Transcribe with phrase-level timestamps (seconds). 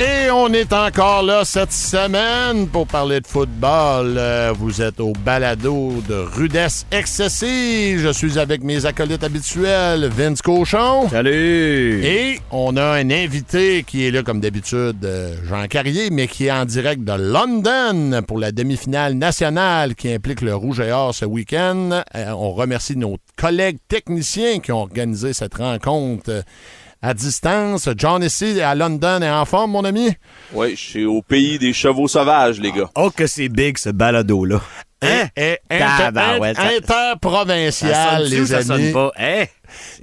[0.00, 4.14] Et on est encore là cette semaine pour parler de football.
[4.16, 7.98] Euh, vous êtes au balado de rudesse excessive.
[7.98, 11.08] Je suis avec mes acolytes habituels, Vince Cochon.
[11.08, 12.00] Salut!
[12.04, 16.46] Et on a un invité qui est là comme d'habitude, euh, Jean Carrier, mais qui
[16.46, 21.12] est en direct de London pour la demi-finale nationale qui implique le Rouge et Or
[21.12, 22.02] ce week-end.
[22.14, 26.44] Euh, on remercie nos collègues techniciens qui ont organisé cette rencontre.
[27.02, 27.88] À distance.
[27.96, 30.10] John ici à London est en forme, mon ami?
[30.52, 32.90] Oui, je suis au pays des chevaux sauvages, les gars.
[32.96, 34.60] Oh, que c'est big, ce balado-là.
[35.00, 35.28] Hein?
[35.36, 38.66] Et, et- Tabarouette, inter- ça- interprovincial, les ça amis?
[38.66, 39.12] sonne pas?
[39.16, 39.44] Hein?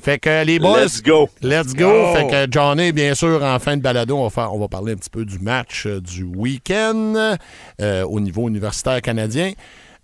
[0.01, 1.29] Fait que les boys, Let's go.
[1.41, 1.89] let's go.
[1.91, 2.13] Go.
[2.15, 4.93] Fait que Johnny, bien sûr, en fin de balado, on va, faire, on va parler
[4.93, 7.35] un petit peu du match euh, du week-end
[7.81, 9.51] euh, au niveau universitaire canadien.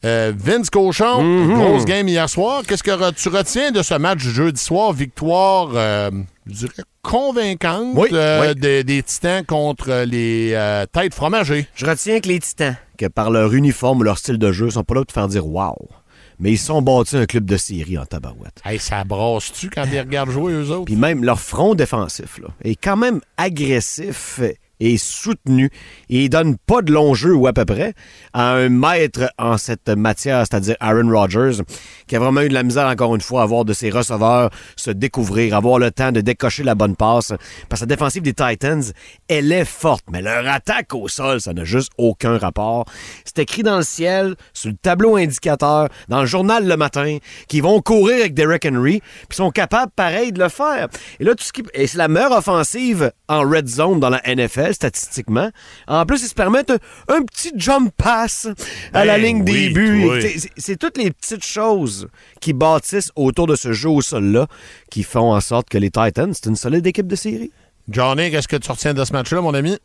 [0.04, 1.54] Euh, Vince Cochon, Mm-hmm.
[1.56, 2.64] grosse game hier soir.
[2.68, 4.94] Qu'est-ce que re- tu retiens de ce match du jeudi soir?
[4.94, 6.10] Victoire, euh,
[6.48, 8.56] je dirais, convaincante Oui, euh, oui.
[8.60, 10.58] Des, des Titans contre les
[10.92, 11.68] têtes fromagées.
[11.76, 14.84] Je retiens que les Titans, que par leur uniforme ou leur style de jeu, sont
[14.84, 15.76] pas là pour te faire dire wow.
[16.40, 18.60] Mais ils sont bâtis un club de série en tabarouette.
[18.66, 20.86] Hey, ça brasse-tu quand ils regardent jouer, eux autres?
[20.86, 24.40] Puis même leur front défensif là, est quand même agressif
[24.82, 25.70] et soutenu.
[26.10, 27.94] Et il donne pas de long jeu ou à peu près
[28.34, 31.62] à un maître en cette matière, c'est-à-dire Aaron Rodgers,
[32.08, 34.50] qui a vraiment eu de la misère encore une fois à voir de ses receveurs
[34.76, 37.32] se découvrir, avoir le temps de décocher la bonne passe.
[37.70, 38.84] Parce que la défensive des Titans,
[39.28, 42.86] elle est forte, mais leur attaque au sol, ça n'a juste aucun rapport.
[43.24, 47.62] C'est écrit dans le ciel, sur le tableau indicateur, dans le journal le matin, qu'ils
[47.62, 50.88] vont courir avec Derek Henry, puis sont capables, pareil, de le faire.
[51.20, 51.64] Et là, tout ce qui...
[51.76, 55.50] Et c'est la meilleure offensive en red zone dans la NFL, statistiquement.
[55.88, 56.80] En plus, ils se permettent un,
[57.16, 58.48] un petit jump pass
[58.94, 60.08] à la Ben ligne des buts.
[60.58, 62.08] C'est- toutes les petites choses
[62.40, 64.48] qui bâtissent autour de ce jeu au sol-là
[64.90, 67.52] qui font en sorte que les Titans, c'est une solide équipe de série.
[67.90, 69.78] Johnny, qu'est-ce que tu retiens de ce match-là, mon ami?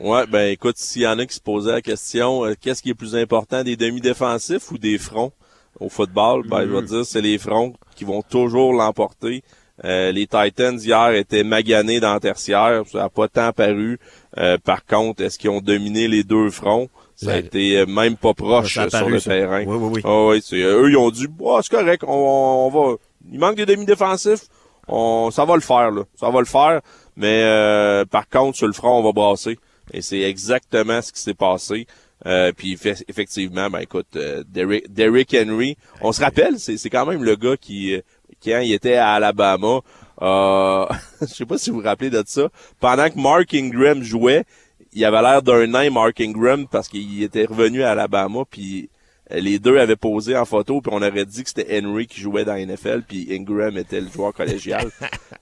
[0.00, 2.90] Ouais, ben écoute, s'il y en a qui se posaient la question, euh, qu'est-ce qui
[2.90, 5.32] est plus important, des demi-défensifs ou des fronts
[5.78, 6.46] au football?
[6.48, 9.44] Ben, je vais dire, c'est les fronts qui vont toujours l'emporter.
[9.84, 13.98] Euh, les Titans hier étaient maganés dans le tertiaire, ça n'a pas tant paru.
[14.38, 16.88] Euh, par contre, est-ce qu'ils ont dominé les deux fronts?
[17.16, 19.30] Ça a été euh, même pas proche euh, sur paru, le ça.
[19.30, 19.64] terrain.
[19.66, 20.00] Oui, oui, oui.
[20.04, 22.96] Ah oui, c'est, eux, ils ont dit, oh, c'est correct, on, on va,
[23.30, 24.46] il manque des demi-défensifs,
[24.88, 26.02] on, ça va le faire, là.
[26.16, 26.80] Ça va le faire,
[27.16, 29.58] mais euh, par contre, sur le front, on va brasser.
[29.92, 31.86] Et c'est exactement ce qui s'est passé.
[32.24, 36.88] Euh, puis effe- effectivement, ben écoute, euh, Derrick, Derrick Henry, on se rappelle, c'est, c'est
[36.88, 38.00] quand même le gars qui, euh,
[38.40, 39.80] qui quand il était à Alabama,
[40.22, 40.86] euh,
[41.20, 42.48] je sais pas si vous vous rappelez de ça,
[42.80, 44.44] pendant que Mark Ingram jouait,
[44.92, 48.88] il avait l'air d'un nain, Mark Ingram, parce qu'il était revenu à Alabama, puis
[49.32, 52.20] euh, les deux avaient posé en photo, puis on aurait dit que c'était Henry qui
[52.20, 54.88] jouait dans la NFL, puis Ingram était le joueur collégial.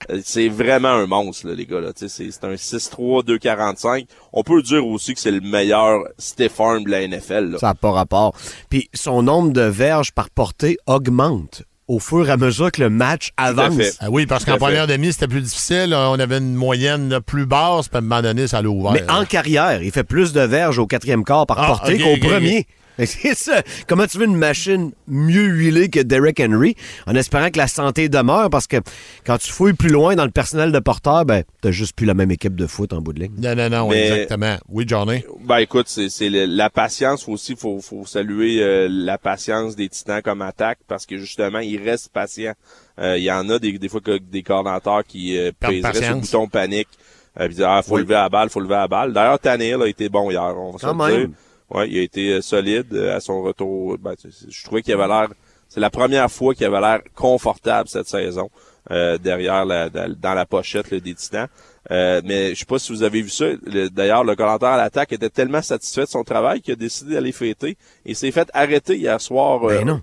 [0.09, 1.79] Euh, c'est vraiment un monstre, là, les gars.
[1.79, 1.91] Là.
[1.95, 4.07] C'est un 6'3", 2'45".
[4.33, 7.51] On peut dire aussi que c'est le meilleur stiff arm de la NFL.
[7.51, 7.57] Là.
[7.59, 8.35] Ça n'a pas rapport.
[8.69, 12.89] Puis son nombre de verges par portée augmente au fur et à mesure que le
[12.89, 13.97] match avance.
[13.99, 15.93] Ah oui, parce qu'en première demi, c'était plus difficile.
[15.93, 18.93] On avait une moyenne plus basse, puis à un moment donné, ça l'a ouvert.
[18.93, 22.15] Mais en carrière, il fait plus de verges au quatrième quart par Ah, portée qu'au
[22.25, 22.65] premier.
[23.05, 23.61] C'est ça.
[23.87, 26.75] Comment tu veux une machine mieux huilée que Derek Henry?
[27.07, 28.77] En espérant que la santé demeure parce que
[29.25, 32.13] quand tu fouilles plus loin dans le personnel de porteur, ben, t'as juste plus la
[32.13, 33.33] même équipe de foot en bout de ligne.
[33.37, 34.57] Non, non, non, Mais- exactement.
[34.69, 35.23] Oui, Johnny?
[35.43, 37.55] Ben écoute, c'est, la patience aussi.
[37.55, 42.09] Faut, faut saluer euh, la patience des Titans comme attaque parce que justement, ils restent
[42.09, 42.53] patients.
[42.99, 46.13] Euh, Il y en a des, des fois que des coordinateurs qui euh, pèseraient sur
[46.15, 46.87] le bouton panique.
[47.39, 48.01] Euh, puis disent, ah, faut Oui.
[48.01, 49.13] lever la balle, faut lever la balle.
[49.13, 50.53] D'ailleurs, Tannehill a été bon hier.
[50.57, 51.29] On va se dire.
[51.73, 53.97] Ouais, il a été euh, solide euh, à son retour.
[53.97, 54.13] Ben,
[54.49, 55.29] je trouvais qu'il avait l'air.
[55.69, 58.49] C'est la première fois qu'il avait l'air confortable cette saison
[58.91, 61.47] euh, derrière la, dans la pochette là, des Titans.
[61.89, 63.45] Euh, mais je sais pas si vous avez vu ça.
[63.65, 67.13] Le- D'ailleurs, le commentaire à l'attaque était tellement satisfait de son travail qu'il a décidé
[67.13, 69.63] d'aller fêter et s'est fait arrêter hier soir.
[69.63, 70.01] euh, Ben non.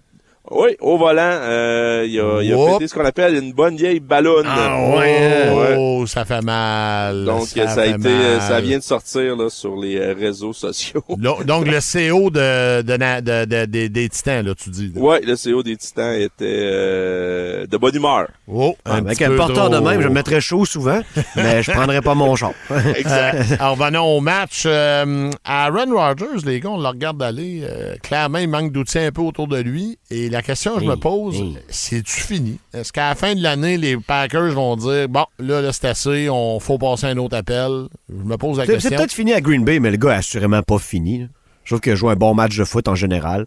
[0.50, 4.00] Oui, au volant, euh, il a, il a pété ce qu'on appelle une bonne vieille
[4.00, 4.46] ballonne.
[4.48, 5.50] Ah ouais.
[5.54, 5.74] Ouais.
[5.78, 7.24] Oh, ça fait mal.
[7.24, 8.40] Donc ça, a été, euh, mal.
[8.48, 11.02] ça vient de sortir là, sur les euh, réseaux sociaux.
[11.18, 14.92] Donc, le CO de, de, na- de- de- de- des Titans, là, tu dis.
[14.96, 18.28] Ouais, le CEO des Titans était euh, de bonne humeur.
[18.46, 21.00] Oh, un Avec petit un peu porteur de même, je me mettrais chaud souvent,
[21.36, 22.52] mais je prendrais pas mon char.
[22.96, 23.60] Exact.
[23.60, 24.62] Alors, revenons au match.
[24.66, 27.62] Euh, Aaron Rodgers, les gars, on le regarde aller.
[27.64, 29.98] euh, clairement, il manque d'outils un peu autour de lui.
[30.10, 32.58] Et la question que je me pose, c'est-tu fini?
[32.75, 36.29] Est-ce qu'à la fin de l'année, les Packers vont dire, bon, là, là c'est assez,
[36.31, 37.88] on faut passer un autre appel?
[38.08, 38.96] Je me pose la C'est c'est question.
[38.99, 41.20] peut-être fini à Green Bay, mais le gars a assurément pas fini.
[41.20, 41.26] là.
[41.64, 43.44] Je trouve qu'il a joué un bon match de foot en général.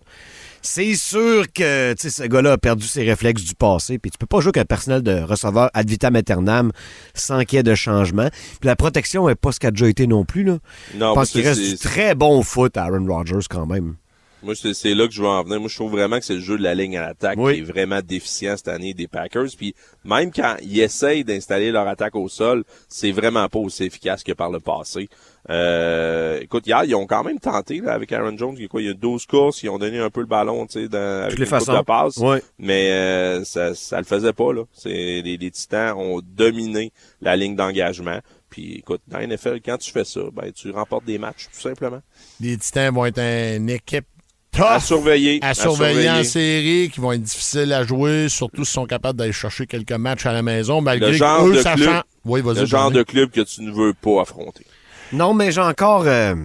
[0.64, 3.98] C'est sûr que tu sais, ce gars-là a perdu ses réflexes du passé.
[3.98, 6.72] Puis tu peux pas jouer avec un personnel de receveur ad vitam aeternam
[7.16, 8.30] sans qu'il y ait de changement.
[8.60, 10.44] Puis la protection est pas ce qu'a déjà été non plus.
[10.44, 10.60] Là.
[10.94, 13.96] Non, Je pense qu'il reste du très bon foot à Aaron Rodgers quand même.
[14.44, 15.60] Moi, c'est c'est là que je veux en venir.
[15.60, 17.56] Moi, je trouve vraiment que c'est le jeu de la ligne à l'attaque Oui.
[17.56, 19.48] qui est vraiment déficient cette année des Packers.
[19.58, 24.24] Puis même quand ils essayent d'installer leur attaque au sol, c'est vraiment pas aussi efficace
[24.24, 25.10] que par le passé.
[25.50, 28.54] Euh, écoute, hier, ils ont quand même tenté là, avec Aaron Jones.
[28.58, 30.28] Il y a quoi, il y a 12 courses, ils ont donné un peu le
[30.28, 31.78] ballon, tu sais, dans- avec les une coupe façons.
[31.78, 32.18] de passe.
[32.18, 32.42] Ouais.
[32.60, 34.64] Mais euh, ça, ça le faisait pas là.
[34.74, 36.92] C'est les, les Titans ont dominé
[37.22, 38.20] la ligne d'engagement.
[38.50, 41.60] Puis écoute, dans la NFL, quand tu fais ça, ben tu remportes des matchs tout
[41.62, 42.02] simplement.
[42.42, 44.06] Les Titans vont être une équipe
[44.52, 45.40] tough À surveiller.
[45.42, 49.32] à surveiller en série, qui vont être difficiles à jouer, surtout s'ils sont capables d'aller
[49.32, 51.76] chercher quelques matchs à la maison, malgré Le genre eux, de sachant...
[51.84, 54.66] club- Oui, vas-y, Le genre de club que tu ne veux pas affronter.
[55.14, 56.04] Non, mais j'ai encore.
[56.06, 56.36] euh,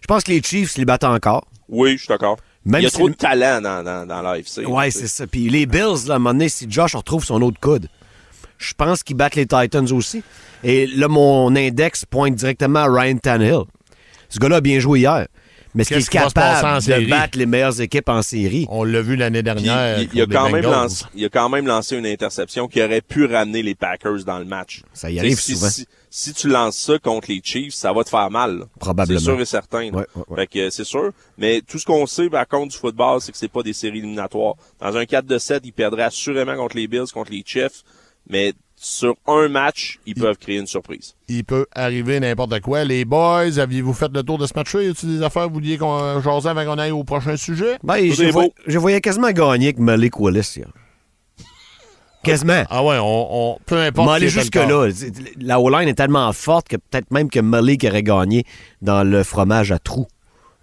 [0.00, 1.44] je pense que les Chiefs les battent encore.
[1.68, 2.38] Oui, je suis d'accord.
[2.64, 4.64] Même Il y a si trop le- de talent dans, dans, dans l'AFC.
[4.66, 5.26] Ouais, c'est ça.
[5.26, 7.88] Puis les Bills, là, à un moment donné, si Josh retrouve son autre coude,
[8.58, 10.22] je pense qu'ils battent les Titans aussi.
[10.62, 13.62] Et là, mon index pointe directement à Ryan Tannehill.
[14.28, 15.26] Ce gars-là a bien joué hier.
[15.74, 18.66] Mais est-ce qu'il est capable de battre les meilleures équipes en série?
[18.68, 20.00] On l'a vu l'année Puis, dernière.
[20.02, 23.00] il, il a quand même lancé, il a quand même lancé une interception qui aurait
[23.00, 24.82] pu ramener les Packers dans le match.
[24.92, 25.70] Ça y arrive si, souvent.
[25.70, 28.58] Si, si tu lances ça contre les Chiefs, ça va te faire mal.
[28.58, 28.64] là.
[28.78, 29.18] Probablement.
[29.18, 29.84] C'est sûr et certain.
[29.90, 30.36] Ouais, ouais, ouais.
[30.36, 31.10] Fait que c'est sûr.
[31.38, 33.98] Mais tout ce qu'on sait par contre du football, c'est que c'est pas des séries
[33.98, 34.54] éliminatoires.
[34.80, 37.82] Dans un 4 de 7, ils perdraient assurément contre les Bills, contre les Chiefs.
[38.28, 41.14] Mais sur un match, ils peuvent créer une surprise.
[41.28, 42.82] Il peut arriver n'importe quoi.
[42.82, 44.82] Les boys, aviez-vous fait le tour de ce match-là?
[44.82, 47.78] Y a-t-il des affaires vous vouliez qu'on euh, jase avant qu'on aille au prochain sujet?
[47.84, 50.54] Ben, je, voyais quasiment gagner que Malik Willis.
[50.56, 50.66] hier.
[52.24, 52.64] Quasiment.
[52.70, 54.08] Ah ouais, on, on peu importe.
[54.08, 54.88] Mais aller jusque-là.
[55.40, 58.44] La O-line est tellement forte que peut-être même que Malik aurait gagné
[58.80, 60.08] dans le fromage à trous.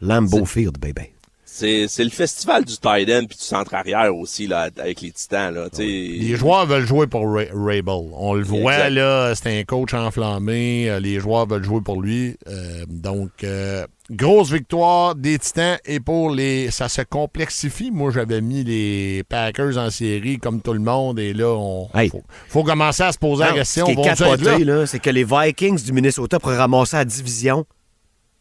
[0.02, 1.14] Lambeau Field, baby.
[1.60, 5.12] C'est, c'est le festival du tight end puis du centre arrière aussi là avec les
[5.12, 5.68] Titans là.
[5.78, 8.10] Les joueurs veulent jouer pour Ra- Rabel.
[8.14, 8.90] On le voit, Exact.
[8.92, 10.90] là, c'est un coach enflammé.
[10.90, 12.36] Euh, Les joueurs veulent jouer pour lui.
[12.48, 15.78] Euh, donc, euh, grosse victoire des Titans.
[15.86, 16.72] Et pour les...
[16.72, 17.92] Ça se complexifie.
[17.92, 21.20] Moi, j'avais mis les Packers en série comme tout le monde.
[21.20, 21.90] Et là, on...
[21.94, 22.10] Hey.
[22.10, 23.86] faut, faut commencer à se poser la question.
[23.88, 24.80] Ce qui est là?
[24.80, 27.66] là, c'est que les Vikings du Minnesota pourraient ramasser la division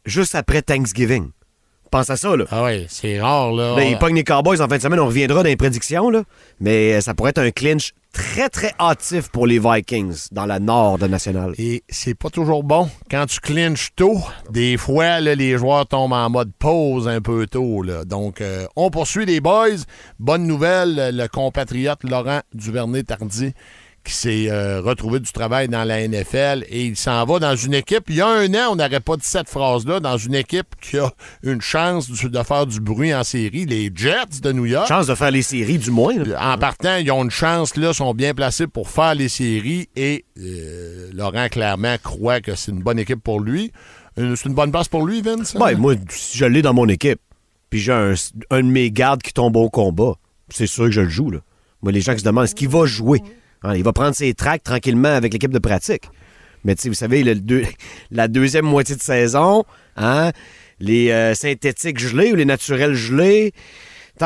[0.05, 1.31] juste après Thanksgiving.
[1.91, 2.45] Pense à ça, là.
[2.51, 3.77] Ah ouais, c'est rare, là.
[3.77, 6.23] Là, ils pognent les Cowboys en fin de semaine, on reviendra dans les prédictions, là.
[6.61, 10.59] Mais euh, ça pourrait être un clinch très, très hâtif pour les Vikings dans la
[10.59, 11.55] nord de National.
[11.59, 12.91] Et c'est pas toujours bon.
[13.11, 14.19] Quand tu clinches tôt,
[14.51, 17.83] des fois, là, les joueurs tombent en mode pause un peu tôt.
[17.83, 18.05] Là.
[18.05, 19.85] Donc, euh, on poursuit les boys.
[20.19, 23.53] Bonne nouvelle, le compatriote Laurent Duvernay-Tardy
[24.09, 27.75] qui s'est euh, retrouvé du travail dans la NFL et il s'en va dans une
[27.75, 28.05] équipe.
[28.09, 30.97] Il y a un an, on n'aurait pas dit cette phrase-là, dans une équipe qui
[30.99, 31.13] a
[31.43, 34.89] une chance de faire du bruit en série, les Jets de New York.
[34.89, 36.17] Chance de faire les séries, du moins.
[36.17, 36.55] là.
[36.55, 40.25] En partant, ils ont une chance, là, sont bien placés pour faire les séries et
[40.39, 43.73] euh, Laurent, clairement, croit que c'est une bonne équipe pour lui.
[44.19, 45.55] Euh, C'est une bonne passe pour lui, Vince?
[45.55, 47.21] Ouais, moi, si je l'ai dans mon équipe,
[47.69, 48.15] puis j'ai un,
[48.51, 50.15] un de mes gardes qui tombe au combat,
[50.49, 51.31] c'est sûr que je le joue.
[51.31, 51.41] Là.
[51.83, 53.21] Moi, les gens qui se demandent, est-ce qu'il va jouer?
[53.63, 56.05] Hein, il va prendre ses tracks tranquillement avec l'équipe de pratique.
[56.65, 57.25] Mais vous savez,
[58.11, 59.65] la deuxième moitié de saison,
[59.97, 60.33] hein,
[60.81, 63.53] les euh, synthétiques gelés ou les naturels gelés,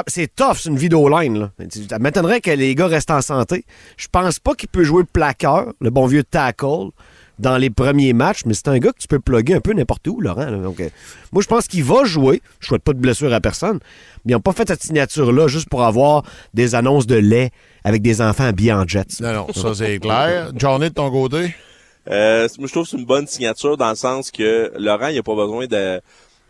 [0.06, 1.38] c'est tough, c'est une vidéo line.
[1.38, 1.52] Là.
[1.88, 3.64] Ça m'étonnerait que les gars restent en santé.
[3.96, 6.90] Je pense pas qu'il peut jouer plaqueur, le bon vieux tackle,
[7.38, 10.06] dans les premiers matchs, mais c'est un gars que tu peux plugger un peu n'importe
[10.06, 10.50] où, Laurent.
[10.50, 10.88] Donc, euh,
[11.32, 12.40] moi, je pense qu'il va jouer.
[12.60, 13.80] Je souhaite pas de blessure à personne.
[14.24, 16.24] Ils n'ont pas fait cette signature-là juste pour avoir
[16.54, 17.50] des annonces de lait
[17.84, 19.20] avec des enfants habillés en jets.
[19.20, 20.52] Non, non, ça c'est clair.
[20.54, 21.54] Johnny, de ton côté?
[22.08, 25.18] Euh, moi, je trouve que c'est une bonne signature dans le sens que Laurent, il
[25.18, 26.00] a pas besoin de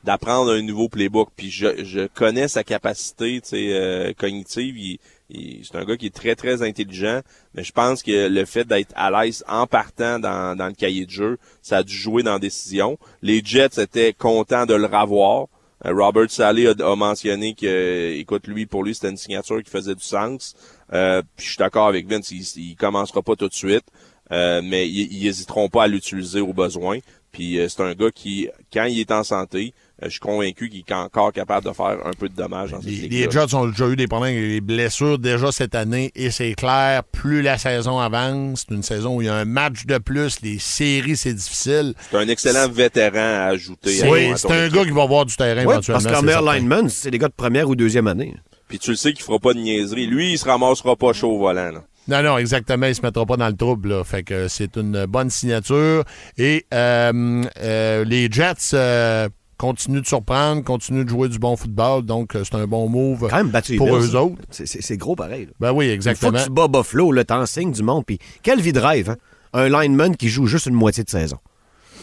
[0.05, 1.29] d'apprendre un nouveau playbook.
[1.37, 4.77] Puis je, je connais sa capacité tu sais, euh, cognitive.
[4.77, 4.99] Il,
[5.31, 7.21] il- c'est un gars qui est très, très intelligent.
[7.55, 11.07] Mais je pense que le fait d'être à l'aise en partant dans, dans le cahier
[11.07, 12.99] de jeu, ça a dû jouer dans la décision.
[13.23, 15.47] Les Jets étaient contents de le revoir.
[15.85, 19.71] Euh, Robert Sally a, a mentionné que, écoute, lui, pour lui, c'était une signature qui
[19.71, 20.55] faisait du sens.
[20.93, 23.85] Euh, puis je suis d'accord avec Vince, il, il commencera pas tout de suite,
[24.31, 26.99] euh, mais ils, ils hésiteront pas à l'utiliser au besoin.
[27.33, 29.73] Puis euh, c'est un gars qui, quand il est en santé,
[30.03, 32.81] euh, je suis convaincu qu'il est encore capable de faire un peu de dommages dans
[32.83, 36.12] cette Les, les Jets ont déjà eu des problèmes avec les blessures déjà cette année
[36.15, 39.47] et c'est clair, plus la saison avance, c'est une saison où il y a un
[39.47, 41.95] match de plus, les séries c'est difficile.
[42.11, 44.03] C'est un excellent vétéran à ajouter.
[44.03, 44.75] à- Oui, c'est un équipe.
[44.77, 46.03] gars qui va avoir du terrain Oui, éventuellement.
[46.03, 48.35] parce qu'en meilleur lineman, c'est des gars de première ou deuxième année.
[48.69, 50.07] Puis tu le sais qu'il fera pas de niaiserie.
[50.07, 51.71] Lui, il se ramassera pas chaud au volant.
[51.73, 51.85] Là.
[52.09, 52.87] Non, non, exactement.
[52.87, 53.91] Il se mettra pas dans le trouble.
[53.91, 54.05] Là.
[54.05, 56.05] Fait que c'est une bonne signature.
[56.37, 62.03] Et euh, euh, les Jets euh, continuent de surprendre, continuent de jouer du bon football.
[62.05, 64.11] Donc, c'est un bon move Quand même pour Bills.
[64.13, 64.37] eux autres.
[64.51, 65.47] C'est- gros pareil.
[65.47, 65.53] là.
[65.61, 66.39] Ben oui, Une fois exactement.
[66.39, 68.05] que tu bats Buffalo, t'enseignes du monde.
[68.05, 69.17] Puis quelle vie de rêve, hein?
[69.55, 71.37] Un lineman qui joue juste une moitié de saison.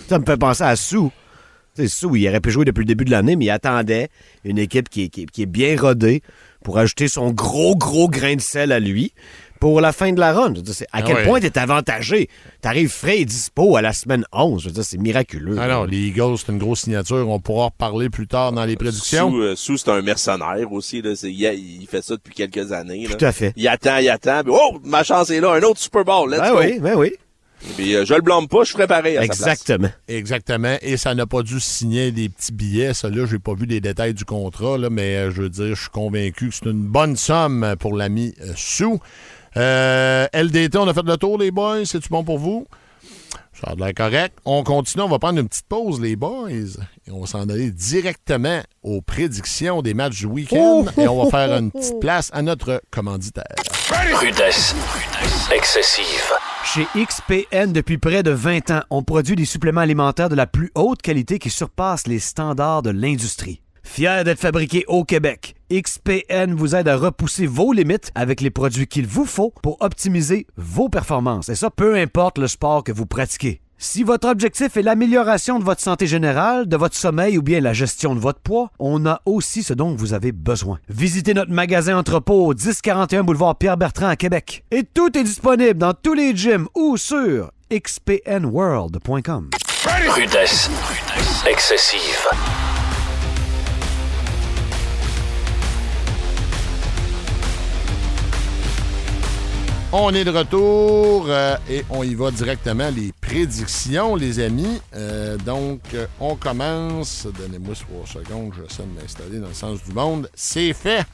[0.07, 1.11] Ça me fait penser à Sou.
[1.75, 4.09] Tu sais, Sou, il aurait pu jouer depuis le début de l'année, mais il attendait
[4.45, 6.21] une équipe qui est, qui est- qui est bien rodée
[6.63, 9.13] pour ajouter son gros, gros grain de sel à lui
[9.59, 10.51] pour la fin de la run.
[10.53, 11.23] Je veux dire, à Ah quel ouais.
[11.25, 12.29] point t'es avantagé?
[12.61, 14.61] T'arrives frais et dispo à la semaine 11.
[14.63, 15.57] Je veux dire, c'est miraculeux.
[15.59, 17.27] Ah non, les Eagles, c'est une grosse signature.
[17.29, 19.29] On pourra en reparler plus tard dans les prédictions.
[19.29, 21.01] Sou, euh, Sou, c'est un mercenaire aussi.
[21.01, 21.15] Là.
[21.15, 23.07] C'est- Il, a- il fait ça depuis quelques années.
[23.07, 23.15] Là.
[23.15, 23.53] Tout à fait.
[23.55, 24.41] Il attend, il attend.
[24.43, 25.51] Puis, oh, ma chance est là.
[25.53, 26.31] Un autre Super Bowl.
[26.31, 26.59] Let's Ben go.
[26.59, 27.11] oui, ben oui.
[27.75, 28.63] Puis, euh, je le blâme pas.
[28.63, 29.39] Je ferais pareil à sa place.
[29.41, 29.89] Exactement.
[30.07, 30.77] Exactement.
[30.81, 32.93] Et ça n'a pas dû signer des petits billets.
[32.93, 35.75] Ça, là, j'ai pas vu les détails du contrat, là, mais euh, je veux dire,
[35.75, 38.99] je suis convaincu que c'est une bonne somme pour l'ami euh, Sou.
[39.57, 41.85] Euh, LDT, on a fait le tour, les boys.
[41.85, 42.67] C'est-tu bon pour vous?
[43.53, 44.37] Ça a l'air correct.
[44.45, 45.03] On continue.
[45.03, 46.49] On va prendre une petite pause, les boys.
[46.49, 50.85] Et on va s'en aller directement aux prédictions des matchs du week-end.
[50.97, 53.55] Et on va faire une petite place à notre commanditaire.
[54.13, 54.75] Rudesse.
[55.53, 56.31] Excessive.
[56.63, 60.71] Chez XPN, depuis près de 20 ans, on produit des suppléments alimentaires de la plus
[60.75, 63.61] haute qualité qui surpassent les standards de l'industrie.
[63.91, 68.85] Fier d'être fabriqué au Québec, XPN vous aide à repousser vos limites avec les produits
[68.85, 71.49] qu'il vous faut pour optimiser vos performances.
[71.49, 73.61] Et ça, peu importe le sport que vous pratiquez.
[73.79, 77.73] Si votre objectif est l'amélioration de votre santé générale, de votre sommeil ou bien la
[77.73, 80.77] gestion de votre poids, on a aussi ce dont vous avez besoin.
[80.87, 84.63] Visitez notre magasin entrepôt au 1041 boulevard Pierre-Bertrand à Québec.
[84.69, 89.49] Et tout est disponible dans tous les gyms ou sur xpnworld.com.
[90.15, 90.69] Rudesse.
[91.49, 92.27] Excessive.
[99.91, 102.91] On est de retour euh, et on y va directement.
[102.95, 104.79] Les prédictions, les amis.
[104.93, 107.25] Euh, donc, euh, on commence.
[107.25, 110.29] Donnez-moi trois secondes, je sais de m'installer dans le sens du monde.
[110.35, 111.05] C'est fait.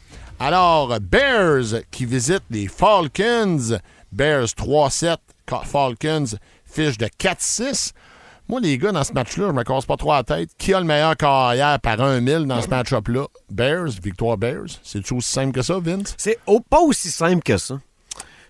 [0.42, 3.80] Alors, Bears qui visitent les Falcons.
[4.12, 5.18] Bears 3-7,
[5.64, 7.94] Falcons fiche de 4-6.
[8.50, 10.50] Moi, les gars, dans ce match-là, je me casse pas trop la tête.
[10.58, 13.28] Qui a le meilleur carrière par 1 000 dans ce match-up-là?
[13.50, 14.68] Bears, victoire Bears.
[14.84, 16.14] C'est-tu aussi simple que ça, Vince?
[16.18, 16.40] C'est
[16.70, 17.80] pas aussi simple que ça.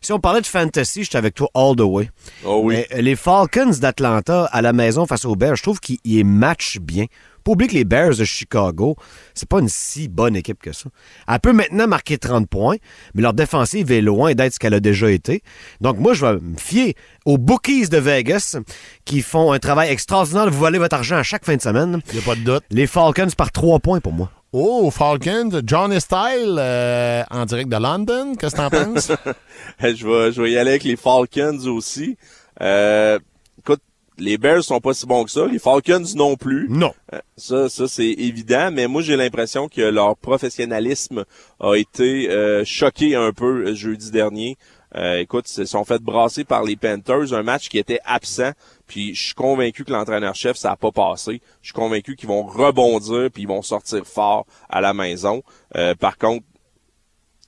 [0.05, 2.12] Si on parlait de fantasy, j'étais avec toi all the way.
[2.45, 2.75] Oh oui.
[2.75, 6.24] Mais euh, les Falcons d'Atlanta à la maison face aux Bears, je trouve qu'ils ils
[6.24, 7.05] matchent bien.
[7.43, 8.97] Pas oublier que les Bears de Chicago,
[9.33, 10.91] c'est pas une si bonne équipe que ça.
[11.27, 12.75] Elle peut maintenant marquer 30 points,
[13.15, 15.41] mais leur défensive est loin d'être ce qu'elle a déjà été.
[15.81, 16.93] Donc moi, je vais me fier
[17.25, 18.57] aux bookies de Vegas
[19.05, 22.00] qui font un travail extraordinaire de vous voler votre argent à chaque fin de semaine.
[22.13, 22.63] Il a pas de doute.
[22.69, 24.29] Les Falcons par 3 points pour moi.
[24.57, 28.35] Oh, Falcons, Johnny Style euh, en direct de London.
[28.39, 29.12] Qu'est-ce que t'en penses?
[29.81, 32.15] je, vais, je vais y aller avec les Falcons aussi.
[32.62, 33.19] Euh,
[33.59, 33.81] écoute,
[34.17, 35.45] les Bears sont pas si bons que ça.
[35.45, 36.67] Les Falcons non plus.
[36.69, 36.93] Non.
[37.13, 41.25] Euh, Ça, ça c'est évident, mais moi j'ai l'impression que leur professionnalisme
[41.59, 44.55] a été euh, choqué un peu euh, jeudi dernier.
[44.95, 48.51] Euh, écoute, ils se sont fait brasser par les Panthers, un match qui était absent.
[48.87, 51.41] Puis je suis convaincu que l'entraîneur-chef, ça a pas passé.
[51.61, 55.43] Je suis convaincu qu'ils vont rebondir puis ils vont sortir fort à la maison.
[55.75, 56.45] Euh, par contre,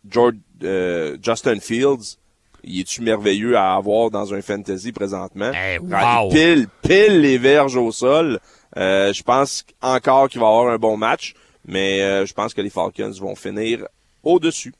[0.09, 2.17] George, euh, Justin Fields,
[2.63, 5.51] il est-tu merveilleux à avoir dans un fantasy présentement?
[5.53, 6.29] Eh, wow.
[6.29, 8.39] il Pile, pile les verges au sol.
[8.77, 11.33] Euh, je pense encore qu'il va avoir un bon match,
[11.65, 13.87] mais euh, je pense que les Falcons vont finir
[14.23, 14.73] au-dessus.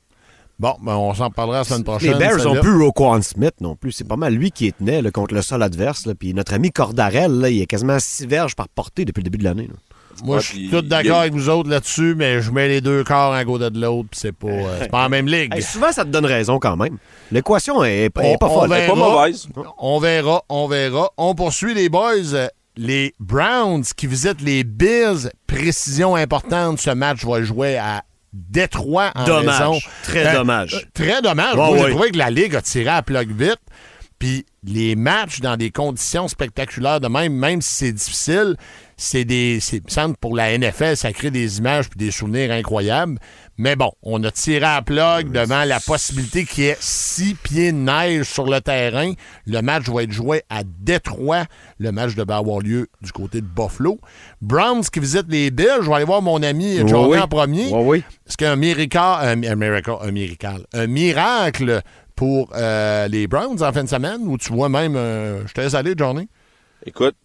[0.60, 2.14] Bon, ben, on s'en parlera la semaine prochaine.
[2.14, 2.62] Les Bears ont celle-là.
[2.62, 3.92] plus Roquan Smith non plus.
[3.92, 6.06] C'est pas mal lui qui est tenait là, contre le sol adverse.
[6.08, 6.16] là.
[6.16, 9.38] Puis notre ami Cordarel, là, il est quasiment 6 verges par portée depuis le début
[9.38, 9.68] de l'année.
[9.68, 9.76] là.
[10.24, 12.82] Moi, Ouais, je suis tout d'accord a- avec vous autres là-dessus, mais je mets les
[12.82, 15.54] deux corps un côté de l'autre, puis c'est pas, euh, c'est pas la même ligue.
[15.54, 16.98] Hey, souvent, ça te donne raison quand même.
[17.32, 18.68] L'équation est, est pas folle.
[18.68, 18.78] verra.
[18.80, 19.48] Elle est pas mauvaise.
[19.78, 21.12] On verra, on verra.
[21.18, 22.50] On poursuit les boys.
[22.80, 25.30] Les Browns qui visitent les Bills.
[25.46, 28.04] Précision importante, ce match va jouer à
[28.50, 29.60] Détroit en Dommage.
[29.60, 29.80] raison.
[30.04, 30.74] Très Euh, dommage.
[30.76, 31.56] euh, très dommage.
[31.56, 31.90] Ouais, Moi, j'ai ouais.
[31.92, 33.60] trouvé que la Ligue a tiré à plug vite.
[34.20, 38.56] Puis les matchs dans des conditions spectaculaires de même, même si c'est difficile,
[38.98, 39.60] c'est des.
[39.62, 43.20] c'est- il me semble pour la NFL, ça crée des images puis des souvenirs incroyables.
[43.60, 47.72] Mais bon, on a tiré à plug devant la possibilité qu'il y ait six pieds
[47.72, 49.14] de neige sur le terrain.
[49.46, 51.46] Le match va être joué à Détroit.
[51.80, 54.00] Le match devait avoir lieu du côté de Buffalo.
[54.42, 55.68] Browns qui visite les Bills.
[55.82, 57.20] Je vais aller voir mon ami Oui, Johnny oui.
[57.20, 57.68] en premier.
[57.72, 58.04] Oui, oui.
[58.28, 61.82] Est-ce qu'un miracle, un, un miracle, un miracle, un miracle
[62.16, 64.22] pour euh, les Browns en fin de semaine?
[64.28, 66.28] Ou tu vois même, euh, je te laisse aller, Johnny?
[66.86, 67.16] Écoute,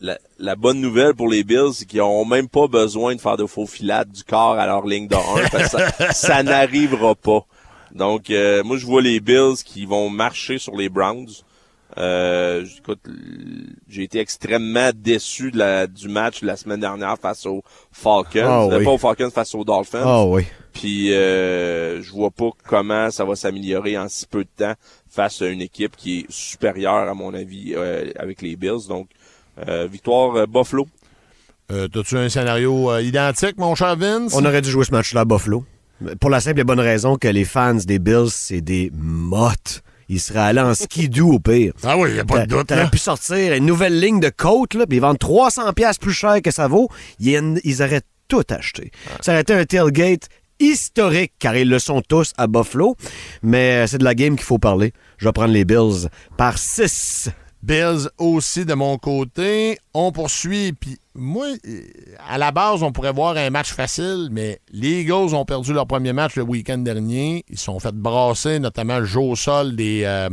[0.00, 3.36] la, la bonne nouvelle pour les Bills, c'est qu'ils ont même pas besoin de faire
[3.36, 7.14] de faux filades du corps à leur ligne de 1 parce que ça, ça n'arrivera
[7.14, 7.44] pas.
[7.92, 11.28] Donc, euh, moi, je vois les Bills qui vont marcher sur les Browns.
[11.96, 13.00] Euh, écoute,
[13.88, 18.70] j'ai été extrêmement déçu de la, du match de la semaine dernière face aux Falcons.
[18.70, 18.84] Euh, oui.
[18.84, 20.02] Pas aux Falcons, face aux Dolphins.
[20.04, 20.44] Ah oui.
[20.74, 24.74] Puis euh, je vois pas comment ça va s'améliorer en si peu de temps
[25.08, 28.86] face à une équipe qui est supérieure à mon avis euh, avec les Bills.
[28.88, 29.08] Donc
[29.90, 30.86] victoire euh, Buffalo.
[31.70, 34.32] Euh, T'as-tu un scénario euh, identique, mon cher Vince?
[34.34, 35.64] On aurait dû jouer ce match-là à Buffalo.
[36.20, 39.82] Pour la simple et bonne raison que les fans des Bills, c'est des mottes.
[40.08, 41.74] Ils seraient allés en skidoo au pire.
[41.82, 42.68] Ah oui, il a pas de doute.
[42.68, 46.12] T'aurais pu sortir une nouvelle ligne de côte, là, puis ils vendent 300 pièces plus
[46.12, 46.88] cher que ça vaut.
[47.20, 48.90] Ils, ils auraient tout acheté.
[49.20, 50.28] Ça aurait été un tailgate
[50.60, 52.96] historique, car ils le sont tous à Buffalo.
[53.42, 54.92] Mais euh, c'est de la game qu'il faut parler.
[55.18, 57.30] Je vais prendre les Bills par 6.
[57.62, 59.78] Bills aussi de mon côté.
[59.94, 60.72] On poursuit.
[60.72, 61.46] Puis moi,
[62.28, 65.86] à la base, on pourrait voir un match facile, mais les Eagles ont perdu leur
[65.86, 67.44] premier match le week-end dernier.
[67.48, 70.28] Ils se sont fait brasser, notamment le jeu au sol des euh,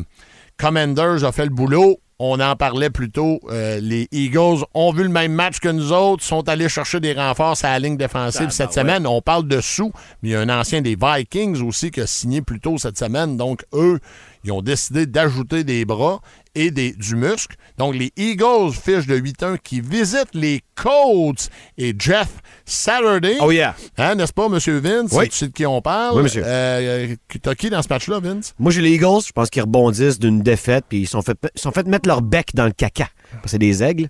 [0.57, 1.97] Commanders a fait le boulot.
[2.17, 3.41] On en parlait plus tôt.
[3.49, 7.11] Euh, les Eagles ont vu le même match que nous autres, sont allés chercher des
[7.11, 9.05] renforts à la ligne défensive cette semaine.
[9.05, 9.91] On parle de sous,
[10.21, 12.97] mais il y a un ancien des Vikings aussi qui a signé plus tôt cette
[12.97, 13.35] semaine.
[13.35, 13.99] Donc, eux,
[14.45, 16.21] ils ont décidé d'ajouter des bras
[16.55, 17.55] et des, du muscle.
[17.77, 22.29] Donc, les Eagles fichent de 8-1 qui visitent les Colts et Jeff
[22.65, 23.37] Saturday.
[23.41, 23.75] Oh yeah.
[23.97, 24.57] Hein, n'est-ce pas, M.
[24.57, 25.11] Vince?
[25.11, 25.29] Oui.
[25.29, 26.17] Tu sais de qui on parle?
[26.17, 26.43] Oui, monsieur.
[26.45, 28.53] Euh, T'as qui dans ce match-là, Vince?
[28.57, 29.21] Moi, j'ai les Eagles.
[29.27, 32.49] Je pense qu'ils rebondissent d'une défaite, puis ils sont fait, sont fait mettre leur bec
[32.53, 33.09] dans le caca.
[33.45, 34.09] C'est des aigles.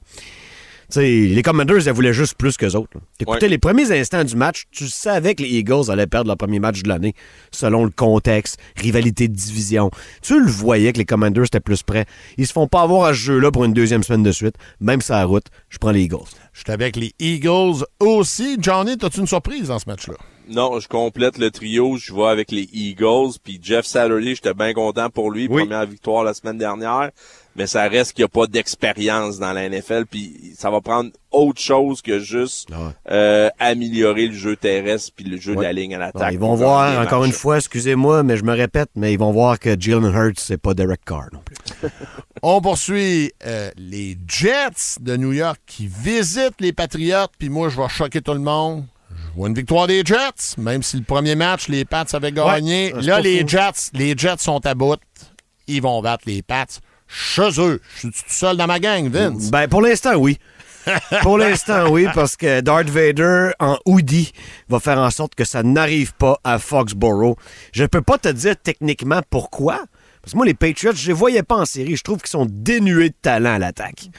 [1.02, 2.98] Les Commanders, elles voulaient juste plus qu'eux autres.
[3.18, 3.50] T'écoutais Ouais.
[3.50, 6.84] les premiers instants du match, tu savais que les Eagles allaient perdre leur premier match
[6.84, 7.14] de l'année,
[7.52, 9.92] selon le contexte, rivalité de division.
[10.22, 12.06] Tu le voyais que les Commanders étaient plus prêts.
[12.38, 14.56] Ils se font pas avoir à ce jeu-là pour une deuxième semaine de suite.
[14.80, 16.18] Même sur la route, je prends les Eagles.
[16.54, 18.58] Je suis avec les Eagles aussi.
[18.60, 20.16] Johnny, as-tu une surprise dans ce match-là?
[20.48, 21.98] Non, je complète le trio.
[21.98, 23.32] Je vais avec les Eagles.
[23.44, 25.48] Puis Jeff Saturday, j'étais bien content pour lui.
[25.50, 25.64] Oui.
[25.64, 27.10] Première victoire la semaine dernière.
[27.58, 30.06] Mais ça reste qu'il n'y a pas d'expérience dans la NFL.
[30.12, 32.92] Puis ça va prendre autre chose que juste Ah ouais.
[33.12, 36.34] euh, améliorer le jeu terrestre puis le jeu de la ligne à l'attaque.
[36.34, 39.58] ils vont voir, encore une fois, excusez-moi, mais je me répète, mais ils vont voir
[39.60, 41.56] que Jalen Hurts, c'est pas Derek Carr non plus.
[42.42, 47.28] On poursuit euh, les Jets de New York qui visitent les Patriots.
[47.40, 48.84] Puis moi, je vais choquer tout le monde.
[49.12, 52.94] Je vois une victoire des Jets, même si le premier match, les Pats avaient gagné.
[52.94, 53.48] Ouais, c'est Là, les fou.
[53.48, 55.00] Jets, les Jets sont à bout.
[55.68, 56.66] Ils vont battre les Pats
[57.08, 57.82] chez eux.
[57.96, 59.52] Je suis tout seul dans ma gang, Vince?
[59.52, 60.38] Ben, pour l'instant, oui.
[61.22, 64.32] pour l'instant, oui, parce que Darth Vader en hoodie
[64.70, 67.38] va faire en sorte que ça n'arrive pas à Foxborough.
[67.74, 69.84] Je peux pas te dire techniquement pourquoi.
[70.22, 71.96] Parce que moi, les Patriots, je les voyais pas en série.
[71.96, 74.10] Je trouve qu'ils sont dénués de talent à l'attaque.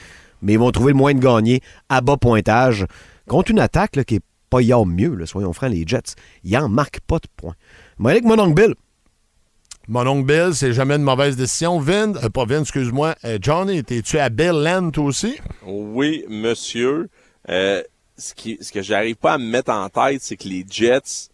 [0.41, 2.85] Mais ils vont trouver le moyen de gagner à bas pointage
[3.27, 6.15] contre une attaque qui est pas yard mieux, là, soyons francs, les Jets.
[6.43, 7.55] Ils en marquent pas de points.
[7.97, 8.23] Moi, avec
[9.87, 10.53] mon oncle Bill.
[10.53, 11.79] C'est jamais une mauvaise décision.
[11.79, 13.15] Vin, euh, pas Vin, excuse-moi.
[13.25, 15.37] Euh, Johnny, es-tu à Bill Land toi aussi?
[15.65, 17.09] Oui, monsieur.
[17.49, 17.81] Euh,
[18.17, 21.29] ce, qui, ce que j'arrive pas à me mettre en tête, c'est que les Jets,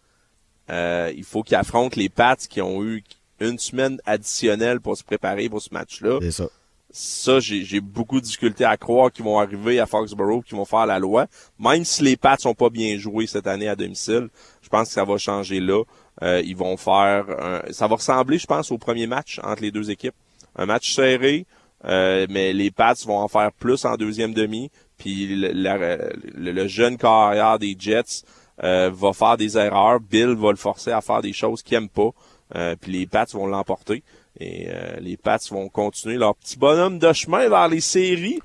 [0.70, 3.02] euh, il faut qu'ils affrontent les Pats qui ont eu
[3.40, 6.18] une semaine additionnelle pour se préparer pour ce match-là.
[6.22, 6.48] C'est ça.
[6.96, 10.64] Ça, j'ai j'ai beaucoup de difficulté à croire qu'ils vont arriver à Foxborough, qu'ils vont
[10.64, 11.26] faire la loi.
[11.58, 14.28] Même si les Pats sont pas bien joués cette année à domicile,
[14.62, 15.82] je pense que ça va changer là.
[16.22, 19.70] Euh, ils vont faire, un- ça va ressembler, je pense, au premier match entre les
[19.70, 20.14] deux équipes.
[20.56, 21.46] Un match serré,
[21.84, 24.70] euh, mais les Pats vont en faire plus en deuxième demi.
[24.96, 28.22] Puis le, la- le- le jeune carrière des Jets
[28.62, 29.98] euh, va faire des erreurs.
[29.98, 32.10] Bill va le forcer à faire des choses qu'il aime pas.
[32.54, 34.04] Euh, puis les Pats vont l'emporter.
[34.38, 38.38] Et euh, les Pats vont continuer leur petit bonhomme de chemin vers les séries.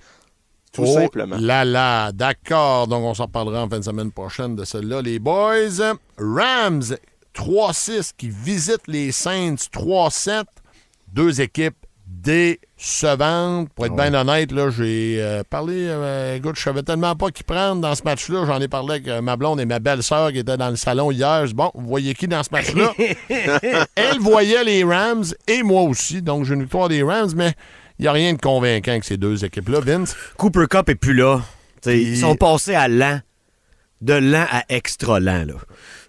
[0.72, 1.38] Tout Oh simplement.
[1.40, 2.88] Là, là, d'accord.
[2.88, 5.02] Donc, on s'en parlera en fin de semaine prochaine de celle-là.
[5.02, 6.84] Les boys, Rams
[7.40, 10.44] 3-6 qui visitent les Saints 3-7.
[11.14, 13.70] Deux équipes décevantes.
[13.74, 17.44] Pour être bien honnête, là, j'ai euh, parlé, euh, écoute, je savais tellement pas qui
[17.44, 18.46] prendre dans ce match-là.
[18.46, 21.12] J'en ai parlé avec euh, ma blonde et ma belle-sœur qui étaient dans le salon
[21.12, 21.46] hier.
[21.54, 22.94] Bon, vous voyez qui dans ce match-là?
[23.96, 26.22] Elle voyait les Rams et moi aussi.
[26.22, 27.54] Donc, j'ai une victoire des Rams, mais
[28.00, 30.16] il n'y a rien de convaincant avec ces deux équipes-là, Vince.
[30.38, 31.42] Cooper Cup est plus là.
[31.86, 33.22] Ils sont passés à lent,
[34.02, 35.46] de lent à extra lent.
[35.46, 35.54] Là.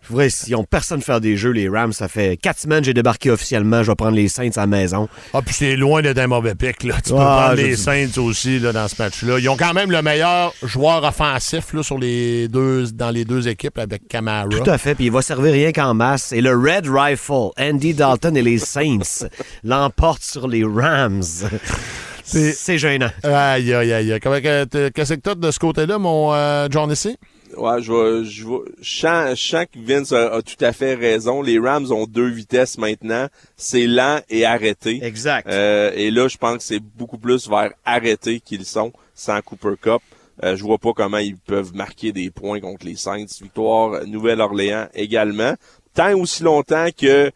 [0.09, 2.87] Je vrai, s'ils n'ont personne faire des jeux, les Rams, ça fait quatre semaines que
[2.87, 3.83] j'ai débarqué officiellement.
[3.83, 5.09] Je vais prendre les Saints à la maison.
[5.35, 6.95] Ah, puis c'est loin d'être un mauvais pic, là.
[7.05, 9.39] Tu peux Ah, prendre les Saints aussi, là, dans ce match-là.
[9.39, 13.47] Ils ont quand même le meilleur joueur offensif, là, sur les deux, dans les deux
[13.47, 14.49] équipes avec Camara.
[14.49, 16.33] Tout à fait, puis il va servir rien qu'en masse.
[16.33, 19.27] Et le Red Rifle, Andy Dalton et les Saints
[19.65, 21.23] l'emportent sur les Rams.
[22.25, 23.11] C'est- gênant.
[23.23, 24.19] Aïe, aïe, aïe.
[24.21, 27.17] Qu'est-ce que t'as de ce côté-là, mon euh, John ici?
[27.57, 30.73] Ouais, je vois, je vois, je sens, je sens que Vince a, a tout à
[30.73, 31.43] fait raison.
[31.43, 33.27] Les Rams ont deux vitesses maintenant.
[33.57, 35.01] C'est lent et arrêté.
[35.03, 35.49] Exact.
[35.49, 39.75] Euh, et là, je pense que c'est beaucoup plus vers arrêté qu'ils sont sans Cooper
[39.81, 40.03] Cup.
[40.43, 43.27] Euh, je vois pas comment ils peuvent marquer des points contre les Saints.
[43.43, 45.55] Victoire Nouvelle-Orléans également.
[45.95, 47.31] Tant aussi longtemps que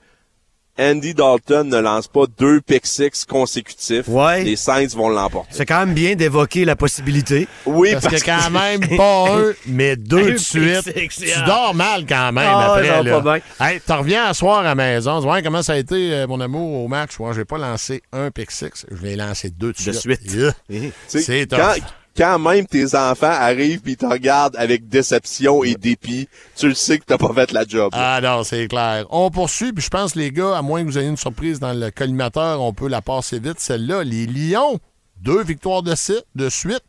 [0.79, 4.43] Andy Dalton ne lance pas deux pick six consécutifs, Ouais.
[4.43, 5.49] les Saints vont l'emporter.
[5.53, 7.47] C'est quand même bien d'évoquer la possibilité.
[7.65, 10.93] Oui, Parce que quand même, pas un, mais deux de suite.
[11.11, 13.03] Tu dors mal quand même Ah, après.
[13.05, 13.21] là.
[13.21, 13.67] pas bien.
[13.67, 15.19] Hey, t'en reviens à soir à la maison.
[15.21, 17.19] Tu vois, comment ça a été, euh, mon amour, au match?
[17.21, 18.85] Ouais, j'ai pas lancé un pick six.
[18.91, 19.95] Je l'ai lancé deux de De suite.
[20.01, 20.33] suite.
[20.33, 20.53] Yeah.
[20.69, 21.75] Tu sais, C'est quand,
[22.17, 26.99] quand même tes enfants arrivent puis te regardent avec déception et dépit, tu le sais
[26.99, 27.91] que t'as pas fait la job.
[27.93, 29.07] Ah non, c'est clair.
[29.11, 31.73] On poursuit, puis je pense, les gars, à moins que vous ayez une surprise dans
[31.73, 34.05] le collimateur, on peut la passer vite, celle-là.
[34.05, 34.79] Les Lions,
[35.21, 36.85] deux victoires de, suite,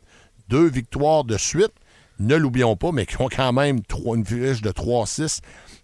[0.48, 1.72] deux victoires de suite,
[2.18, 5.40] ne l'oublions pas, mais qui ont quand même une fiche de 3-6,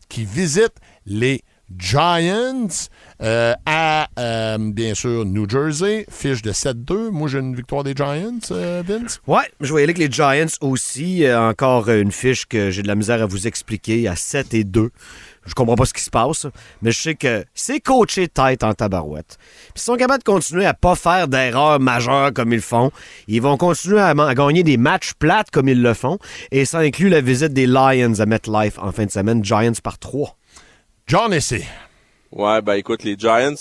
[0.09, 1.43] qui visitent les
[1.79, 2.69] Giants
[3.23, 3.92] euh, à,
[4.71, 7.11] bien sûr, New Jersey, fiche de 7-2.
[7.11, 9.21] Moi, j'ai une victoire des Giants, euh, Vince.
[9.27, 11.25] Ouais, je aller avec les Giants aussi.
[11.25, 14.65] Euh, encore une fiche que j'ai de la misère à vous expliquer à 7 et
[14.65, 14.91] 2.
[15.45, 16.47] Je comprends pas ce qui se passe,
[16.83, 19.39] mais je sais que c'est coaché tête en tabarouette.
[19.39, 22.93] Puis ils sont capables de continuer à pas faire d'erreurs majeures comme ils font.
[23.27, 26.19] Ils vont continuer à, à gagner des matchs plates comme ils le font.
[26.53, 29.45] Et ça inclut la visite des Lions à MetLife en fin de semaine.
[29.45, 30.37] Giants par 3.
[31.09, 31.65] John Essay.
[32.33, 33.55] Ouais, ben écoute, les Giants,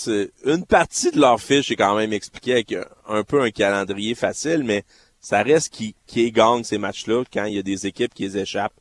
[0.46, 2.74] une partie de leur fiche est quand même expliquée avec
[3.06, 4.84] un peu un calendrier facile, mais
[5.20, 8.38] ça reste qui, qui gagne ces matchs-là quand il y a des équipes qui les
[8.38, 8.72] échappent.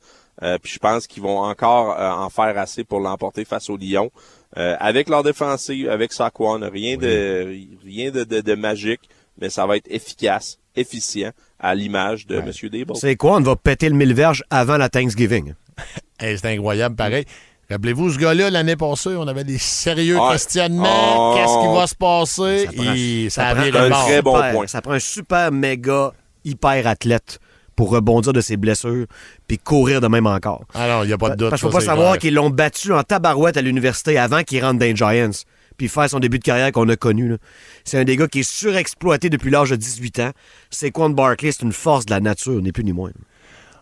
[0.43, 3.77] Euh, puis je pense qu'ils vont encore euh, en faire assez pour l'emporter face aux
[3.77, 4.12] Lions.
[4.58, 9.01] Euh, avec leur défensive, avec Saquon, rien de rien de, de, de magique,
[9.39, 12.95] mais ça va être efficace, efficient, à l'image de Monsieur Dable.
[12.95, 13.38] C'est quoi?
[13.38, 15.54] On va péter le mille verges avant la Thanksgiving.
[16.23, 17.25] Hey, c'est incroyable, pareil.
[17.71, 21.31] Rappelez-vous, ce gars-là, l'année passée, on avait des sérieux questionnements.
[21.34, 21.36] Oh.
[21.36, 22.65] Qu'est-ce qui va se passer?
[22.65, 24.67] Ça prend- Et ça, ça a prend viré un très bon super- point.
[24.67, 26.12] Ça prend un super méga
[26.43, 27.39] hyper athlète
[27.75, 29.05] pour rebondir de ses blessures
[29.47, 30.65] puis courir de même encore.
[30.75, 31.49] Non, il n'y a pas de doute.
[31.49, 34.79] Parce qu'il faut pas savoir qu'ils l'ont battu en tabarouette à l'université avant qu'il rentre
[34.79, 35.31] dans les Giants
[35.77, 37.38] puis faire son début de carrière qu'on a connu.
[37.86, 40.31] C'est un des gars qui est surexploité depuis l'âge de 18 ans.
[40.69, 43.12] C'est Quan Barkley, c'est une force de la nature, ni plus ni moins.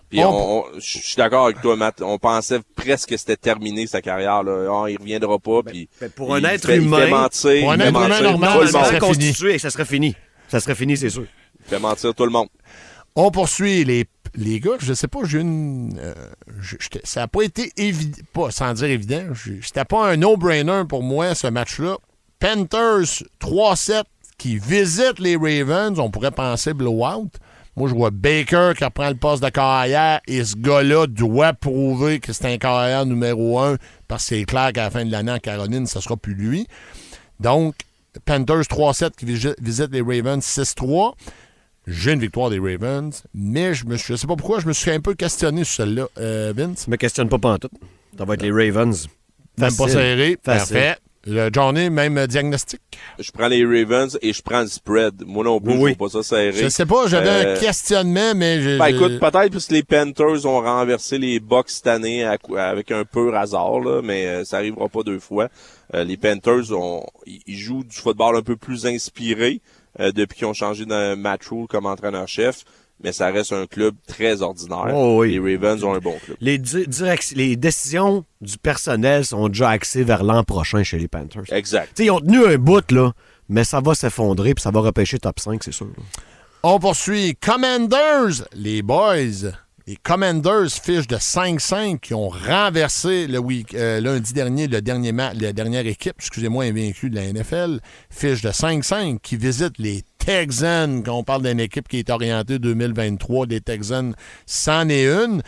[0.09, 2.01] Puis On- on, on- je suis d'accord avec toi, Matt.
[2.01, 4.41] On pensait presque que c'était terminé sa carrière.
[4.43, 4.67] Là.
[4.71, 5.61] Ah, il reviendra pas.
[5.63, 8.99] Puis ben, pour un fait- humain- mentir, Pour un être humain mentir normal, ça serait
[8.99, 10.15] constitué, ça serait fini.
[10.47, 11.25] Ça serait fini, c'est sûr.
[11.59, 12.47] Il fait mentir tout le monde.
[13.15, 14.77] On poursuit les, les gars.
[14.79, 15.99] Je sais pas, j'ai une.
[16.01, 16.13] euh,
[16.59, 18.17] je- ça n'a pas été évident.
[18.33, 19.23] Pas, sans dire évident.
[19.61, 21.97] C'était pas un no-brainer pour moi, ce match-là.
[22.39, 24.03] Panthers 3-7
[24.37, 25.99] qui visitent les Ravens.
[25.99, 27.29] On pourrait penser blowout.
[27.79, 32.19] Moi, je vois Baker qui reprend le poste de carrière et ce gars-là doit prouver
[32.19, 33.77] que c'est un carrière numéro un
[34.09, 36.67] parce que c'est clair qu'à la fin de l'année en Caroline, ce sera plus lui.
[37.39, 37.75] Donc,
[38.25, 41.15] Panthers 3-7 qui visi- visitent les Ravens 6-3.
[41.87, 44.73] J'ai une victoire des Ravens, mais je me suis- je sais pas pourquoi, je me
[44.73, 46.07] suis un peu questionné sur celle-là.
[46.17, 47.71] Euh, Vince, Je me questionne pas pantoute.
[48.17, 49.07] Ça va être les Ravens.
[49.57, 50.37] même pas serré.
[50.43, 50.75] Facile.
[50.75, 50.97] Parfait.
[51.29, 52.81] Le Johnny, même euh, diagnostic?
[53.19, 55.23] Je prends les Ravens et je prends le spread.
[55.25, 56.53] Moi non plus, Oui, je vois pas ça serré.
[56.53, 58.77] Je sais pas, j'avais Euh, un questionnement, mais je.
[58.77, 62.91] Ben écoute, peut-être parce que les Panthers ont renversé les Bucks cette année à avec
[62.91, 65.49] un pur hasard, là, mais euh, ça arrivera pas deux fois.
[65.93, 69.61] Euh, les Panthers ont ils jouent du football un peu plus inspiré
[69.99, 72.63] euh, depuis qu'ils ont changé de Matt Rule comme entraîneur-chef,
[73.03, 74.91] mais ça reste un club très ordinaire.
[74.93, 75.39] Oh oui.
[75.39, 76.37] Les Ravens ont un bon club.
[76.41, 81.07] Les, di- direc- les décisions du personnel sont déjà axées vers l'an prochain chez les
[81.07, 81.43] Panthers.
[81.51, 81.93] Exact.
[81.93, 83.11] T'sais, ils ont tenu un bout, là,
[83.47, 85.87] mais ça va s'effondrer puis ça va repêcher top 5, c'est sûr.
[85.87, 86.03] là.
[86.63, 87.35] On poursuit.
[87.41, 89.51] Commanders, les boys.
[89.89, 93.41] Les Commanders fichent de 5-5 qui ont renversé le
[93.73, 97.79] euh, lundi dernier le dernier match, la dernière équipe, excusez-moi, invaincue de la NFL.
[98.11, 101.01] Fiche de 5-5 qui visite les Texans.
[101.03, 104.13] Quand on parle d'une équipe qui est orientée 2023, des Texans,
[104.45, 105.41] c'en est une.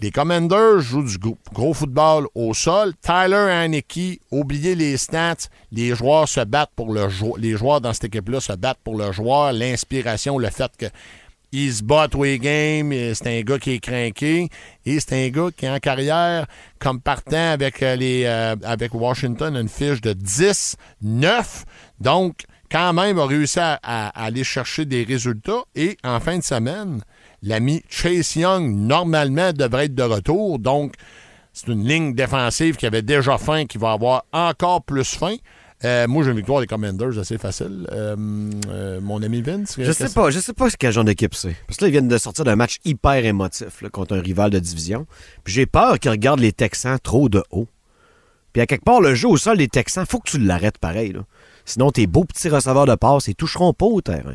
[0.00, 2.92] Les Commanders jouent du gros, gros football au sol.
[3.00, 5.48] Tyler Haneke, oubliez les stats.
[5.72, 7.38] Les joueurs se battent pour le joueur.
[7.38, 9.54] Les joueurs dans cette équipe-là se battent pour le joueur.
[9.54, 10.84] L'inspiration, le fait que
[11.52, 12.92] Il se bat tous les games.
[13.14, 14.48] C'est un gars qui est craqué.
[14.84, 16.46] Et c'est un gars qui, en carrière,
[16.78, 21.64] comme partant avec, euh, les, euh, avec Washington, une fiche de 10-9.
[22.00, 25.62] Donc, quand même, a réussi à, à- à aller chercher des résultats.
[25.74, 27.02] Et en fin de semaine,
[27.42, 30.58] l'ami Chase Young, normalement, devrait être de retour.
[30.58, 30.94] Donc,
[31.52, 35.36] c'est une ligne défensive qui avait déjà faim, qui va avoir encore plus faim.
[35.86, 37.86] Euh, moi, j'ai une victoire des Commanders assez facile.
[37.92, 38.16] Euh,
[38.70, 39.76] euh, mon ami Vince.
[39.78, 41.54] Je sais pas, je sais pas quel genre d'équipe c'est.
[41.68, 44.50] Parce que là, ils viennent de sortir d'un match hyper émotif là, contre un rival
[44.50, 45.06] de division.
[45.44, 47.68] Puis j'ai peur qu'ils regardent les Texans trop de haut.
[48.52, 51.12] Puis à quelque part, le jeu au sol des Texans, faut que tu l'arrêtes pareil.
[51.12, 51.20] Là.
[51.64, 54.34] Sinon, tes beaux petits receveurs de passe, ils toucheront pas au terrain.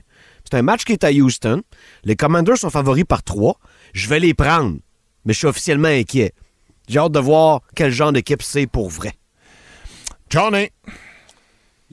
[0.49, 1.63] C'est un match qui est à Houston.
[2.05, 3.59] Les Commanders sont favoris par trois.
[3.93, 4.77] Je vais les prendre.
[5.25, 6.33] Mais je suis officiellement inquiet.
[6.87, 9.13] J'ai hâte de voir quel genre d'équipe c'est pour vrai.
[10.29, 10.69] Johnny.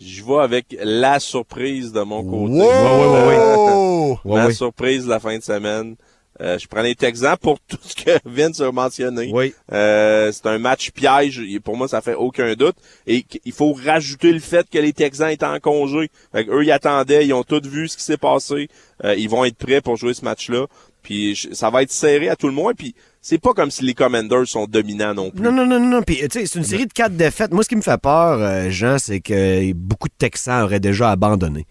[0.01, 2.55] Je vais avec la surprise de mon côté.
[2.63, 4.19] Wow!
[4.25, 4.53] Ouais, la ouais.
[4.53, 5.97] surprise de la fin de semaine.
[6.41, 9.31] Euh, je prends les Texans pour tout ce que Vince a mentionné.
[9.33, 9.53] Oui.
[9.73, 11.41] Euh, c'est un match piège.
[11.41, 12.77] Et Pour moi, ça fait aucun doute.
[13.09, 16.11] Et il faut rajouter le fait que les Texans étaient en congé.
[16.31, 17.27] Fait eux, ils attendaient.
[17.27, 18.69] Ils ont tous vu ce qui s'est passé.
[19.05, 20.67] Euh, ils vont être prêts pour jouer ce match-là.
[21.03, 22.75] Puis je- ça va être serré à tout le monde.
[22.79, 22.95] Puis
[23.29, 25.43] c'est pas comme si les Commanders sont dominants non plus.
[25.43, 25.87] Non, non, non, non.
[25.87, 26.03] non.
[26.03, 27.53] Puis, tu sais, c'est une série de quatre défaites.
[27.53, 31.11] Moi, ce qui me fait peur, euh, Jean, c'est que beaucoup de Texans auraient déjà
[31.11, 31.67] abandonné.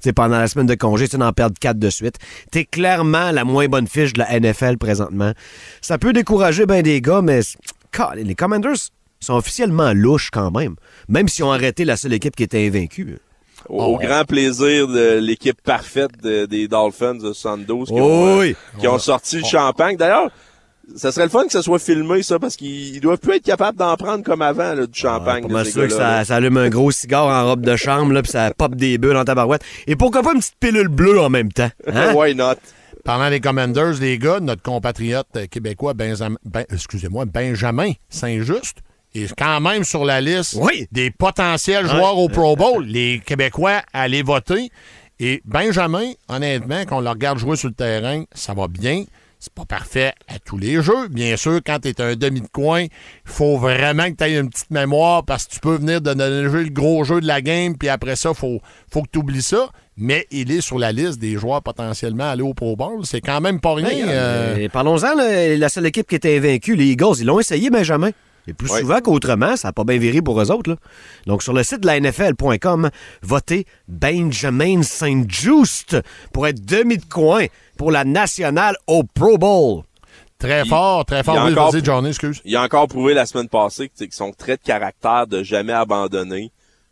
[0.00, 2.16] Tu sais, pendant la semaine de congé, tu en perdre quatre de suite.
[2.50, 5.32] T'es clairement la moins bonne fiche de la NFL présentement.
[5.82, 7.40] Ça peut décourager ben des gars, mais
[8.16, 8.76] les Commanders
[9.20, 10.76] sont officiellement louches quand même.
[11.08, 13.18] Même s'ils ont arrêté la seule équipe qui était invaincue.
[13.68, 17.98] Au, au grand plaisir de l'équipe parfaite de- des Dolphins de 72 qui, ont,
[18.38, 19.96] Oh euh, qui ont sorti le champagne.
[19.96, 20.30] D'ailleurs,
[20.96, 23.44] ça serait le fun que ça soit filmé, ça, parce qu'ils ils doivent plus être
[23.44, 25.46] capables d'en prendre comme avant, là, du champagne.
[25.46, 28.12] De mal ces sûr que ça, ça allume un gros cigare en robe de chambre,
[28.12, 29.62] là, puis ça pop des bulles dans ta barouette.
[29.86, 31.70] Et pourquoi pas une petite pilule bleue en même temps?
[31.86, 32.12] Hein?
[32.16, 32.54] Why not?
[33.04, 38.78] Parlant des Commanders, les gars, notre compatriote euh, québécois, Benzam- ben- excusez-moi, Benjamin Saint-Just,
[39.14, 40.86] est quand même sur la liste Oui.
[40.92, 42.84] des potentiels joueurs au Pro Bowl.
[42.84, 44.70] Les Québécois allaient voter.
[45.20, 49.04] Et Benjamin, honnêtement, quand on le regarde jouer sur le terrain, ça va bien.
[49.44, 51.08] C'est pas parfait à tous les jeux.
[51.08, 52.88] Bien sûr, quand tu es un demi de coin, il
[53.24, 56.68] faut vraiment que tu aies une petite mémoire parce que tu peux venir donner le
[56.68, 59.68] gros jeu de la game, puis après ça, il faut, faut que tu oublies ça.
[59.96, 63.04] Mais il est sur la liste des joueurs potentiellement allés au Pro Bowl.
[63.04, 64.08] C'est quand même pas rien.
[64.08, 68.10] Euh, euh, Parlons-en, la seule équipe qui était invaincue, les Eagles, ils l'ont essayé, Benjamin.
[68.48, 68.80] Et plus Ouais.
[68.80, 70.70] souvent qu'autrement, ça n'a pas bien viré pour eux autres.
[70.70, 70.76] là.
[71.26, 72.90] Donc, sur le site de la NFL.com,
[73.22, 75.96] votez Benjamin Saint-Just
[76.32, 77.46] pour être demi de coin
[77.78, 79.82] pour la nationale au Pro Bowl.
[80.38, 81.38] Très Il- fort, très il y fort.
[81.38, 82.40] a Oui, encore- vas-y, Johnny, excuse.
[82.44, 85.72] Il a encore prouvé la semaine passée que, que son trait de caractère de jamais
[85.72, 86.50] abandonner,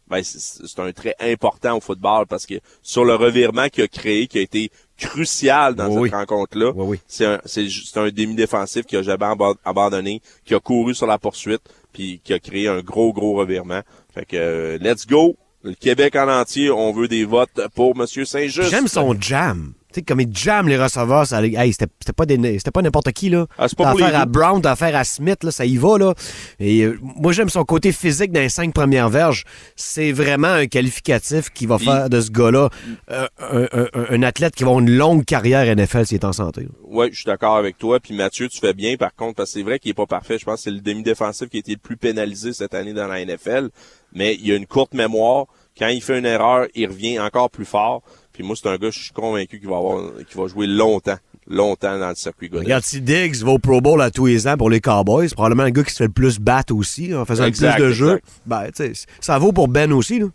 [0.08, 3.88] ben, c'est- c'est un trait important au football parce que sur le revirement qu'il a
[3.88, 8.96] créé, qui a été crucial dans Oui, cette rencontre-là, Oui, c'est un, un demi-défensif qui
[8.96, 12.80] a jamais aba- abandonné, qui a couru sur la poursuite, puis qui a créé un
[12.80, 13.80] gros, gros revirement.
[14.14, 15.36] Fait que, euh, let's go!
[15.62, 18.70] Le Québec en entier, on veut des votes pour Monsieur Saint-Just.
[18.70, 19.74] J'aime son jam.
[19.92, 22.82] Tu sais, comme il jam les receveurs, ça, hey, c'était c'était pas, des- c'était pas
[22.82, 23.46] n'importe qui, là.
[23.58, 24.26] Ah, T'as affaire à.
[24.26, 26.14] Brown, t'as affaire à Smith, là, ça y va, là.
[26.60, 29.44] Et euh, moi, j'aime son côté physique dans les cinq premières verges.
[29.76, 32.68] C'est vraiment un qualificatif qui va faire de ce gars-là
[33.10, 36.32] euh, un, un- un- athlète qui va avoir une longue carrière NFL s'il est en
[36.32, 36.68] santé.
[36.84, 37.98] Ouais, je suis d'accord avec toi.
[38.00, 40.38] Puis Mathieu, tu fais bien par contre, parce que c'est vrai qu'il est pas parfait.
[40.38, 43.06] Je pense que c'est le demi-défensif qui a été le plus pénalisé cette année dans
[43.08, 43.70] la NFL.
[44.12, 45.46] Mais il a une courte mémoire.
[45.78, 48.02] Quand il fait une erreur, il revient encore plus fort.
[48.40, 51.18] Puis moi, c'est un gars, je suis convaincu qu'il va avoir, qu'il va jouer longtemps,
[51.46, 52.64] longtemps dans le circuit Goddard.
[52.64, 55.34] Regarde, si Diggs va au Pro Bowl à tous les ans pour les Cowboys, c'est
[55.34, 57.88] probablement un gars qui se fait le plus battre aussi, en faisant Exact, le plus
[57.88, 58.20] de jeux.
[58.46, 58.68] Ben,
[59.20, 60.28] ça vaut pour Ben aussi, là.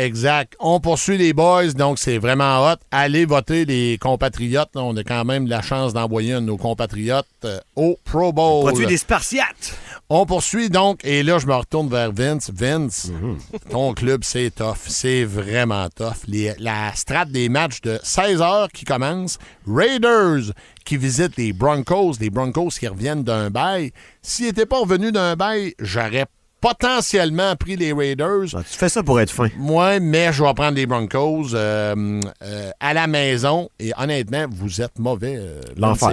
[0.00, 0.56] Exact.
[0.60, 2.76] On poursuit les boys, donc c'est vraiment hot.
[2.90, 4.70] Allez voter les compatriotes.
[4.74, 8.64] On a quand même la chance d'envoyer un de nos compatriotes euh, au Pro Bowl.
[8.64, 9.76] Produit des Spartiates.
[10.08, 12.50] On poursuit donc, et là, je me retourne vers Vince.
[12.52, 13.38] Vince, Mhm.
[13.70, 14.78] ton club, c'est tough.
[14.86, 16.24] C'est vraiment tough.
[16.26, 19.38] Les- la strate des matchs de 16 heures qui commence.
[19.68, 20.52] Raiders
[20.84, 22.14] qui visitent les Broncos.
[22.20, 23.92] Les Broncos qui reviennent d'un bail.
[24.22, 26.26] S'ils n'étaient pas revenus d'un bail, j'aurais
[26.60, 28.54] potentiellement pris les Raiders.
[28.54, 29.48] Ah, tu fais ça pour être fin.
[29.58, 33.68] Moi, mais je vais prendre les Broncos euh, euh, à la maison.
[33.78, 35.36] Et honnêtement, vous êtes mauvais.
[35.38, 36.12] euh, L'enfer,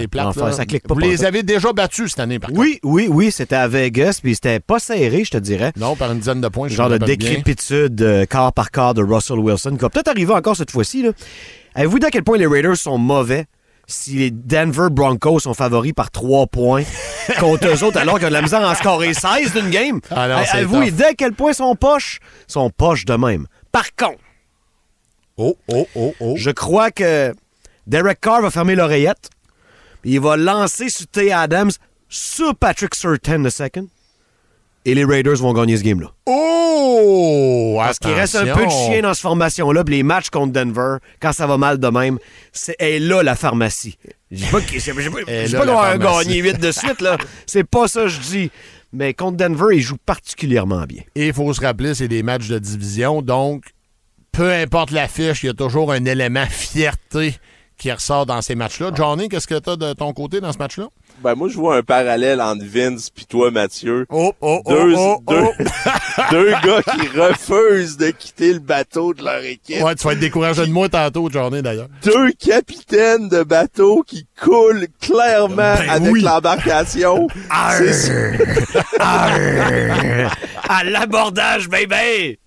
[0.52, 2.60] ça clique pas Vous les avez déjà battus cette année, par contre.
[2.60, 5.72] Oui, oui, oui, c'était à Vegas, puis c'était pas serré, je te dirais.
[5.76, 6.68] Non, par une dizaine de points.
[6.68, 10.56] Genre de décrépitude euh, quart par quart de Russell Wilson, qui va peut-être arriver encore
[10.56, 11.04] cette fois-ci.
[11.74, 13.46] Avez-vous dit à quel point les Raiders sont mauvais?
[13.88, 16.84] Si les Denver Broncos sont favoris par 3 points
[17.40, 20.00] contre eux autres, alors qu'ils ont de la misère à en scorer 16 d'une game?
[20.10, 22.20] Ah non, c'est idée à quel point sont poches?
[22.46, 23.46] sont poches de même.
[23.72, 24.20] Par contre,
[25.40, 26.34] Oh, oh, oh, oh.
[26.36, 27.32] je crois que
[27.86, 29.30] Derek Carr va fermer l'oreillette.
[30.04, 31.70] Il va lancer sur Adams
[32.08, 33.86] sur Patrick Surtain second.
[34.88, 36.10] Et les Raiders vont gagner ce game-là.
[36.24, 37.74] Oh!
[37.78, 39.84] Parce qu'il reste un peu de chien dans cette formation-là.
[39.84, 42.18] Puis les matchs contre Denver, quand ça va mal de même,
[42.52, 43.98] c'est est là la pharmacie.
[44.30, 44.46] Je
[45.46, 47.18] dis pas pas- qu'on va gagner 8 de suite, là.
[47.46, 48.50] C'est pas ça que je dis.
[48.94, 51.02] Mais contre Denver, il joue particulièrement bien.
[51.14, 53.64] Et il faut se rappeler, c'est des matchs de division, donc
[54.32, 57.34] peu importe l'affiche, il y a toujours un élément fierté
[57.76, 58.90] qui ressort dans ces matchs-là.
[58.94, 60.88] Johnny, qu'est-ce que tu as de ton côté dans ce match-là?
[61.22, 64.06] Ben, moi, je vois un parallèle entre Vince puis toi, Mathieu.
[64.10, 65.52] Oh, oh, oh, Deux, oh, deux, oh.
[66.30, 69.82] deux gars qui refusent de quitter le bateau de leur équipe.
[69.82, 71.88] Ouais, tu vas être découragé de moi tantôt, Johnny, d'ailleurs.
[72.04, 76.20] Deux capitaines de bateau qui coulent clairement Ben avec oui.
[76.22, 77.26] l'embarcation.
[77.78, 78.38] C'est-
[80.68, 82.38] à l'abordage, baby!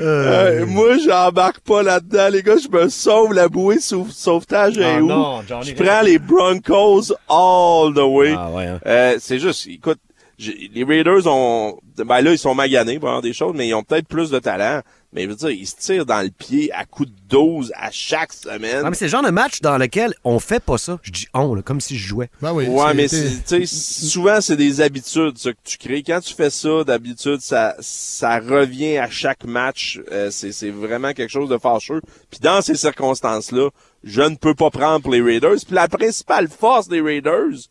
[0.00, 2.56] Euh, moi, j'embarque pas là-dedans, les gars.
[2.56, 5.06] Je me sauve la bouée sau- sauvetage est Ah où?
[5.06, 8.34] non, Johnny, Je prends les Broncos all the way.
[8.36, 8.80] Ah ouais, hein.
[8.86, 10.00] Euh, c'est juste, écoute,
[10.38, 13.82] les Raiders ont, ben là, ils sont maganés pour avoir des choses, mais ils ont
[13.82, 14.80] peut-être plus de talent.
[15.14, 17.90] Mais je veux dire, ils se tirent dans le pied à coups de 12 à
[17.90, 18.80] chaque semaine.
[18.82, 20.98] Ah, mais c'est le genre de match dans lequel on fait pas ça.
[21.02, 22.30] Je dis on, là, comme si je jouais.
[22.40, 22.66] Ben oui.
[22.66, 26.02] Ouais, mais c'est- c'est- tu sais, souvent c'est des habitudes ça, que tu crées.
[26.02, 30.00] Quand tu fais ça, d'habitude, ça, ça revient à chaque match.
[30.10, 32.00] Euh, c'est, c'est vraiment quelque chose de fâcheux.
[32.30, 33.68] Puis dans ces circonstances-là,
[34.04, 35.56] je ne peux pas prendre pour les Raiders.
[35.66, 37.68] Puis la principale force des Raiders,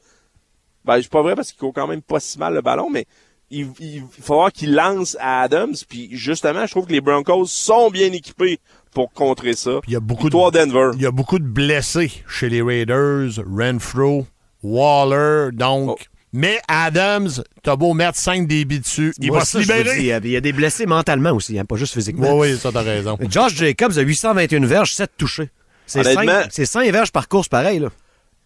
[0.85, 3.05] ben c'est pas vrai parce qu'ils courent quand même pas si mal le ballon, mais
[3.49, 5.75] il, il, il faut voir qu'ils lancent à Adams.
[5.89, 8.59] Puis justement, je trouve que les Broncos sont bien équipés
[8.93, 9.79] pour contrer ça.
[9.87, 10.91] Il y a beaucoup de, Denver.
[10.95, 14.25] il y a beaucoup de blessés chez les Raiders, Renfro,
[14.63, 15.89] Waller, donc.
[15.89, 15.97] Oh.
[16.33, 17.29] Mais Adams,
[17.61, 19.97] t'as beau mettre 5 débits dessus, il Moi, va ça, se dis, libérer.
[19.99, 22.37] Il y a- il y, a des blessés mentalement aussi, hein, pas juste physiquement.
[22.37, 23.17] Oui, oui, ça, t'as raison.
[23.29, 25.49] Josh Jacobs a 821 verges, 7 touchés.
[25.85, 27.79] C'est Honnêtement- 5, c'est 5 verges par course pareil.
[27.79, 27.89] Là.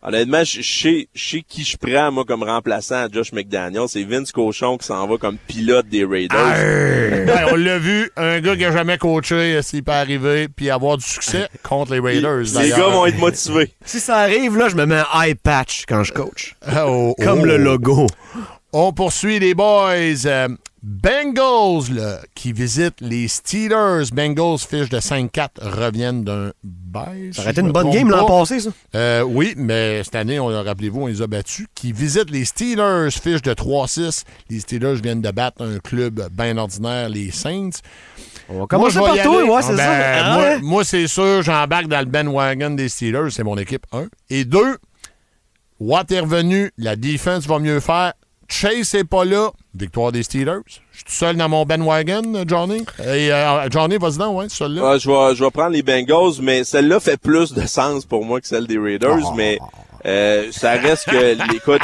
[0.02, 3.86] Honnêtement, je je sais, je sais qui je prends, moi, comme remplaçant à Josh McDaniel.
[3.88, 7.26] C'est Vince Cochon qui s'en va comme pilote des Raiders.
[7.26, 10.98] Ben, on l'a vu, un gars qui a jamais coaché, s'il peut arriver, puis avoir
[10.98, 12.44] du succès contre les Raiders.
[12.62, 13.74] les gars vont être motivés.
[13.84, 16.56] Si ça arrive, là, je me mets un eye patch quand je coach.
[16.78, 17.46] Oh, Comme oh.
[17.46, 18.06] le logo.
[18.78, 20.26] On poursuit les boys.
[20.26, 20.50] Euh,
[20.84, 24.04] Bengals, là, qui visitent les Steelers.
[24.14, 27.30] Bengals, fiche de 5-4, reviennent d'un bail.
[27.34, 28.72] Ça aurait été une bonne game l'an passé, ça.
[28.94, 31.68] Euh, oui, mais cette année, on rappelez-vous, on les a battus.
[31.74, 34.24] Qui visitent les Steelers, fiche de 3-6.
[34.50, 37.70] Les Steelers viennent de battre un club bien ordinaire, les Saints.
[38.50, 39.88] On va commencer Moi, je par toi, ouais, c'est Ah, ça.
[39.88, 40.60] ben, Ah, moi, ouais.
[40.62, 43.30] moi, c'est sûr, j'embarque dans le bandwagon des Steelers.
[43.32, 44.08] C'est mon équipe, un.
[44.30, 44.78] Et deux,
[45.80, 46.72] Watt est revenu?
[46.78, 48.12] La défense va mieux faire.
[48.48, 49.52] Chase n'est pas là.
[49.74, 50.62] Victoire des Steelers.
[50.68, 52.86] Je suis tout seul dans mon bandwagon, Johnny.
[53.00, 54.92] Et euh, Johnny, vas-y donc, ouais, celui-là.
[54.94, 58.24] Ah, je, vais, je vais prendre les Bengals, mais celle-là fait plus de sens pour
[58.24, 59.60] moi que celle des Raiders, mais
[60.06, 61.82] euh, ça reste que, écoute,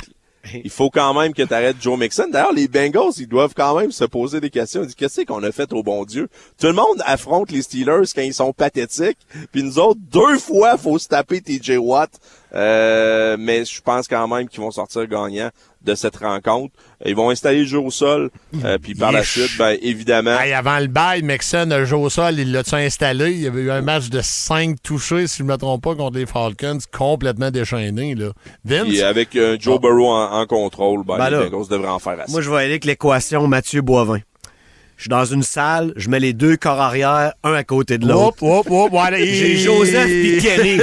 [0.64, 2.28] il faut quand même que tu arrêtes Joe Mixon.
[2.32, 4.82] D'ailleurs, les Bengals, ils doivent quand même se poser des questions.
[4.82, 6.30] Ils disent, qu'est-ce qu'on a fait au bon Dieu?
[6.60, 9.20] Tout le monde affronte les Steelers quand ils sont pathétiques,
[9.52, 12.12] puis nous autres, deux fois, faut se taper TJ Watt.
[12.54, 15.52] Euh, mais je pense quand même qu'ils vont sortir gagnants
[15.84, 16.74] de cette rencontre.
[17.06, 18.30] Ils vont installer le jeu au sol,
[18.64, 22.10] euh, puis par la suite, ben évidemment, Hey, avant le bail, Mixon a joué au
[22.10, 23.32] sol, il l'a-tu installé?
[23.32, 25.96] Il y avait eu un match de 5 touchés, si je ne me trompe pas,
[25.96, 28.16] contre les Falcons, complètement déchaîné.
[28.16, 28.32] Là.
[28.66, 28.88] Vince?
[28.88, 32.00] puis avec euh, Joe Burrow en, en contrôle, ben, Ben les là, Bengals devraient en
[32.00, 32.32] faire assez.
[32.32, 34.20] Moi, je vais aller avec l'équation Mathieu Boivin.
[35.02, 38.08] Je suis dans une salle, je mets les deux corps arrière, un à côté de
[38.08, 38.44] l'autre.
[38.44, 39.18] Hop, hop, hop, voilà.
[39.18, 40.78] J'ai Joseph et Kenny.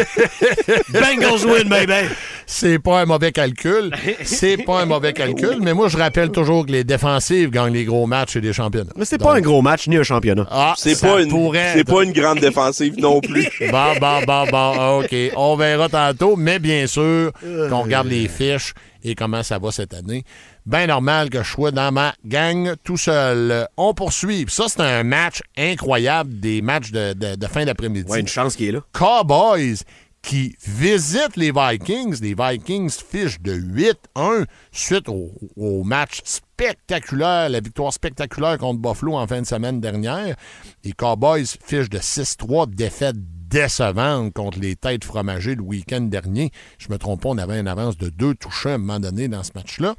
[0.92, 2.08] Bengals win, baby!
[2.44, 3.92] C'est pas un mauvais calcul.
[4.24, 7.84] C'est pas un mauvais calcul, mais moi, je rappelle toujours que les défensives gagnent les
[7.84, 8.90] gros matchs et les championnats.
[8.96, 10.48] Mais c'est pas un gros match ni un championnat.
[10.50, 13.48] Ah, C'est pas une, pourrait c'est pas une grande défensive non plus.
[13.70, 15.14] Bon, bon, bon, bon, OK.
[15.36, 17.30] On verra tantôt, mais bien sûr
[17.70, 20.24] qu'on regarde les fiches et comment ça va cette année.
[20.68, 23.66] Bien normal que je sois dans ma gang tout seul.
[23.78, 24.44] On poursuit.
[24.48, 28.10] Ça, c'est un match incroyable des matchs de, de- de fin d'après-midi.
[28.10, 28.80] Ouais, une chance qu'il est là.
[28.92, 29.76] Cowboys
[30.20, 32.20] qui visitent les Vikings.
[32.20, 39.14] Les Vikings fichent de 8-1 suite au, au match spectaculaire, la victoire spectaculaire contre Buffalo
[39.16, 40.36] en fin de semaine dernière.
[40.84, 43.16] Les Cowboys fichent de 6-3, défaite
[43.48, 46.50] décevante contre les têtes fromagées le week-end dernier.
[46.78, 49.28] Je me trompe pas, on avait une avance de deux touchés à un moment donné
[49.28, 49.94] dans ce match-là.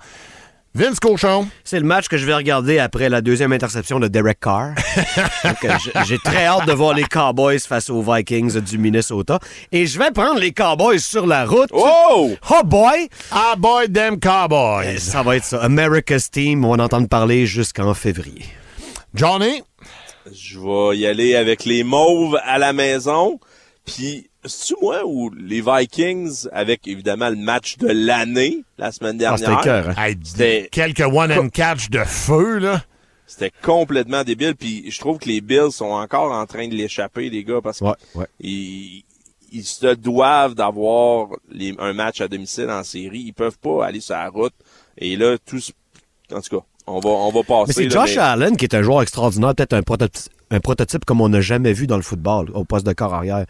[0.75, 1.47] Vince Cochon.
[1.63, 4.75] C'est le match que je vais regarder après la deuxième interception de Derek Carr.
[5.43, 9.39] Donc, euh, J'ai très hâte de voir les Cowboys face aux Vikings du Minnesota.
[9.71, 11.69] Et je vais prendre les Cowboys sur la route.
[11.73, 12.31] Oh!
[12.51, 13.09] Oh boy!
[13.31, 14.99] Ah boy, them Cowboys.
[14.99, 15.61] Ça va être ça.
[15.63, 18.45] America's Team, on va en entendre parler jusqu'en février.
[19.15, 19.63] Johnny?
[20.31, 23.39] Je vais y aller avec les mauves à la maison.
[23.85, 29.35] Puis c'est-tu moi ou les Vikings, avec évidemment le match de l'année la semaine Ah,
[29.37, 30.03] c'était dernière, cœur, hein?
[30.05, 32.81] Hey, C'était- quelques one and catch de feu, là.
[33.27, 34.55] c'était complètement débile.
[34.55, 37.81] Puis je trouve que les Bills sont encore en train de l'échapper, les gars, parce
[37.81, 38.25] Ouais, ouais.
[38.41, 39.03] qu'ils
[39.51, 43.19] ils se doivent d'avoir les- un match à domicile en série.
[43.19, 44.53] Ils peuvent pas aller sur la route.
[44.97, 45.71] Et là, tous,
[46.31, 47.63] en tout cas, on va, on va passer.
[47.67, 50.59] Mais c'est là, Josh mais- Allen qui est un joueur extraordinaire, peut-être un prototype, un
[50.59, 53.45] prototype comme on n'a jamais vu dans le football, au poste de corps arrière.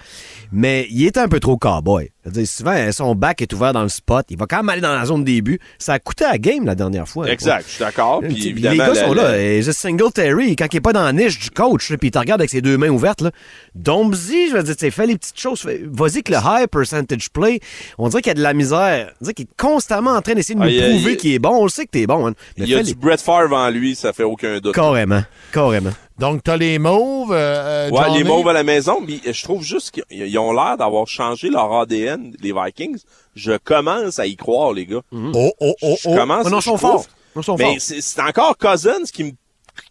[0.51, 2.11] Mais il est un peu trop cowboy.
[2.23, 4.25] C'est-à-dire, souvent, hein, son back est ouvert dans le spot.
[4.29, 5.59] Il va quand même aller dans la zone de début.
[5.77, 7.27] Ça a coûté à game la dernière fois.
[7.29, 8.19] Exact, je suis d'accord.
[8.21, 9.39] Puis les gars sont là.
[9.39, 12.19] Et juste Singletary, quand il est pas dans la niche du coach, puis il te
[12.19, 13.31] regarde avec ses deux mains ouvertes, là,
[13.75, 15.65] Dombsy, je veux dire, tu sais, fais les petites choses.
[15.85, 17.59] Vas-y que le high percentage play,
[17.97, 19.11] on dirait qu'il y a de la misère.
[19.21, 21.11] On dirait qu'il est constamment en train d'essayer de Ah, nous il y a- prouver
[21.13, 21.49] il- qu'il est bon.
[21.59, 22.33] On le sait que t'es bon, hein.
[22.57, 22.93] Mais Il y a du.
[22.95, 24.75] Brett Favre en lui, ça fait aucun doute.
[24.75, 25.23] Carrément.
[25.53, 25.91] Carrément.
[26.19, 27.31] Donc, t'as les mauves.
[27.31, 28.17] euh, Ouais, Johnny?
[28.19, 31.49] les Mauves à la maison, mais je trouve juste qu'ils ils ont l'air d'avoir changé
[31.49, 32.99] leur ADN, les Vikings.
[33.35, 35.01] Je commence à y croire, les gars.
[35.13, 36.15] Oh, oh, oh, Je oh.
[36.15, 37.05] commence Oh non, je forts.
[37.41, 39.31] Sont Mais c'est encore Cousins qui me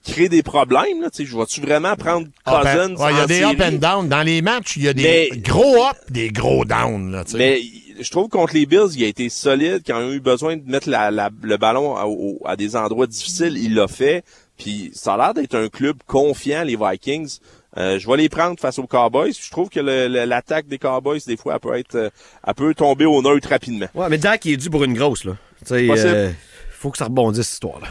[0.07, 1.01] crée des problèmes.
[1.01, 1.09] Là.
[1.19, 3.53] Je vais-tu vraiment prendre Cousins ouais, Il y a des série?
[3.55, 4.09] up and down.
[4.09, 7.11] Dans les matchs, il y a des Mais- gros up, des gros down.
[7.11, 7.25] Là.
[7.35, 7.63] Mais
[7.99, 9.83] je trouve contre les Bills, il a été solide.
[9.87, 12.77] Quand ils ont eu besoin de mettre la- la- le ballon à, au- à des
[12.77, 14.25] endroits difficiles, il l'a fait.
[14.59, 17.39] Puis ça a l'air d'être un club confiant, les Vikings.
[17.77, 19.33] Euh, je vais les prendre face aux Cowboys.
[19.41, 22.11] Je trouve que l'attaque des Cowboys, des fois, elle peut être, euh,
[22.47, 23.87] elle peut tomber au neutre rapidement.
[23.95, 25.37] Ouais, mais Dak, il est dû pour une grosse, là.
[25.61, 26.09] Tu sais, Possible.
[26.09, 26.31] euh,
[26.71, 27.87] faut que ça rebondisse, cette histoire-là.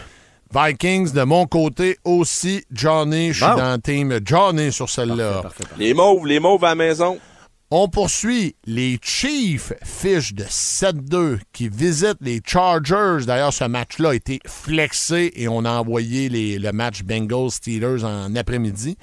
[0.53, 3.29] Vikings, de mon côté aussi, Johnny.
[3.33, 3.57] Je suis Bon.
[3.57, 5.43] dans le team Johnny sur celle-là.
[5.77, 7.17] Les Mauves, les Mauves à la maison.
[7.69, 13.25] On poursuit les Chiefs, fiches de 7-2, qui visitent les Chargers.
[13.25, 18.33] D'ailleurs, ce match-là a été flexé et on a envoyé les- le match Bengals-Steelers en
[18.37, 18.97] après-midi.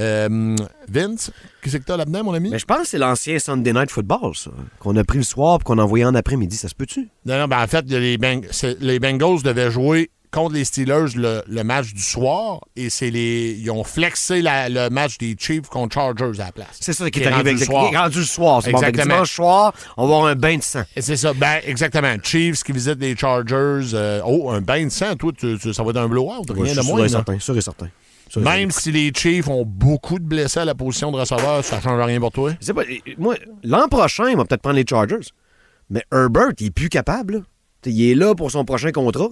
[0.00, 0.56] Euh,
[0.88, 2.48] Vince, qu'est-ce que t'as là-dedans, mon ami?
[2.50, 4.50] Mais je pense que c'est l'ancien Sunday Night Football, ça.
[4.78, 6.56] Qu'on a pris le soir et qu'on a envoyé en après-midi.
[6.56, 7.08] Ça se peut-tu?
[7.26, 11.16] Non, non, ben, en fait, les, Beng- c'est- les Bengals devaient jouer contre les Steelers
[11.16, 15.34] le, le match du soir et c'est les ils ont flexé la- le match des
[15.38, 16.76] Chiefs contre Chargers à la place.
[16.80, 17.56] C'est ça qui est arrivé.
[17.56, 17.88] soir.
[17.88, 18.62] qui est rendu le soir.
[18.62, 18.78] C'est bon.
[18.78, 19.14] Exactement.
[19.14, 20.82] dimanche soir, on va avoir un bain de sang.
[20.94, 22.14] Et c'est ça, ben exactement.
[22.22, 23.94] Chiefs qui visitent les Chargers.
[23.94, 26.62] euh, oh, un bain de sang, toi, tu- tu- ça va être un blowout, rien
[26.62, 27.08] Ouais, je de moins.
[27.08, 27.38] certain.
[27.38, 27.88] Sûr et certain.
[28.36, 32.04] Même si les Chiefs ont beaucoup de blessés à la position de receveur, ça change
[32.04, 32.52] rien pour toi?
[32.74, 32.82] Pas,
[33.18, 35.28] moi, l'an prochain, il va peut-être prendre les Chargers.
[35.88, 37.34] Mais Herbert, il est plus capable.
[37.34, 37.40] là.
[37.86, 39.28] Il est là pour son prochain contrat.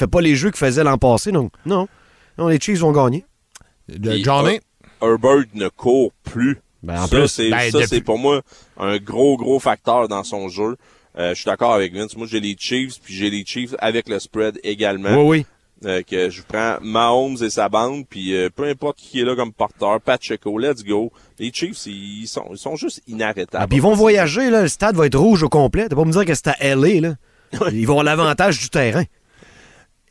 [0.00, 1.86] Il fait pas les jeux qu'il faisait l'an passé, donc non.
[2.38, 3.26] Non, les Chiefs vont gagner.
[3.86, 4.60] De Johnny,
[5.02, 6.58] Herbert ne court plus.
[6.82, 8.40] Ben, en ça, plus, c'est ben, ça, depuis- c'est pour moi
[8.78, 10.76] un gros, gros facteur dans son jeu.
[11.18, 12.16] Euh, je suis d'accord avec Vince.
[12.16, 15.14] Moi, j'ai les Chiefs, puis j'ai les Chiefs avec le spread également.
[15.22, 15.46] Oui, oui.
[15.84, 19.36] Euh, que je prends Mahomes et sa bande, puis euh, peu importe qui est là
[19.36, 21.12] comme porteur, Pacheco, let's go.
[21.38, 23.62] Les Chiefs, ils sont, ils sont juste inarrêtables.
[23.62, 24.62] Ah, puis ils vont voyager, là.
[24.62, 25.88] Le stade va être rouge au complet.
[25.90, 27.14] T'as pas me dire que c'est à LA, là.
[27.72, 29.04] Ils vont avoir l'avantage du terrain.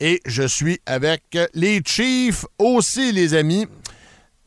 [0.00, 1.22] Et je suis avec
[1.54, 3.66] les Chiefs aussi, les amis.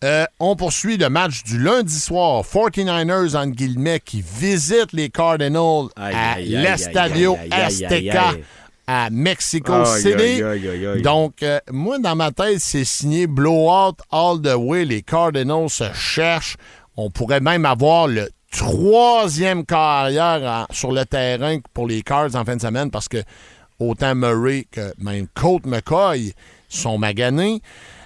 [0.04, 2.44] Euh, on poursuit le match du lundi soir.
[2.44, 8.34] 49ers, en guillemets, qui visitent les Cardinals Aïe, à l'Estadio aïe, aïe, Azteca
[8.86, 10.42] à Mexico City.
[11.02, 14.84] Donc, euh, moi, dans ma tête, c'est signé blowout all the way.
[14.84, 16.58] Les Cardinals se cherchent.
[16.98, 22.44] On pourrait même avoir le troisième carrière en- sur le terrain pour les Cards en
[22.44, 23.24] fin de semaine parce que
[23.84, 26.34] autant Murray que même Colt McCoy
[26.70, 27.62] sont maganés.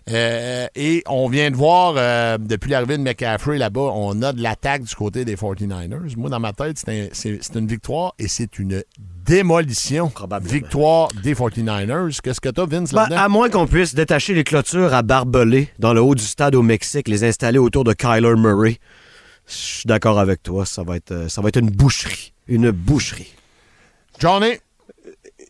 [0.10, 4.42] Euh, et on vient de voir, euh, depuis l'arrivée de McCaffrey là-bas, on a de
[4.42, 6.16] l'attaque du côté des 49ers.
[6.16, 8.84] Moi, dans ma tête, c'est un- c'est c'est une victoire et c'est une
[9.26, 10.10] démolition.
[10.10, 10.54] Probablement.
[10.54, 12.22] Victoire des 49ers.
[12.24, 13.18] Qu'est-ce que t'as, Vince, Ben, là-dedans?
[13.18, 16.62] à moins qu'on puisse détacher les clôtures à barbelés dans le haut du stade au
[16.62, 18.78] Mexique, les installer autour de Kyler Murray.
[19.46, 22.32] Je suis d'accord avec toi, ça va être, euh, ça va être une boucherie.
[22.48, 23.34] Une boucherie.
[24.20, 24.54] Johnny,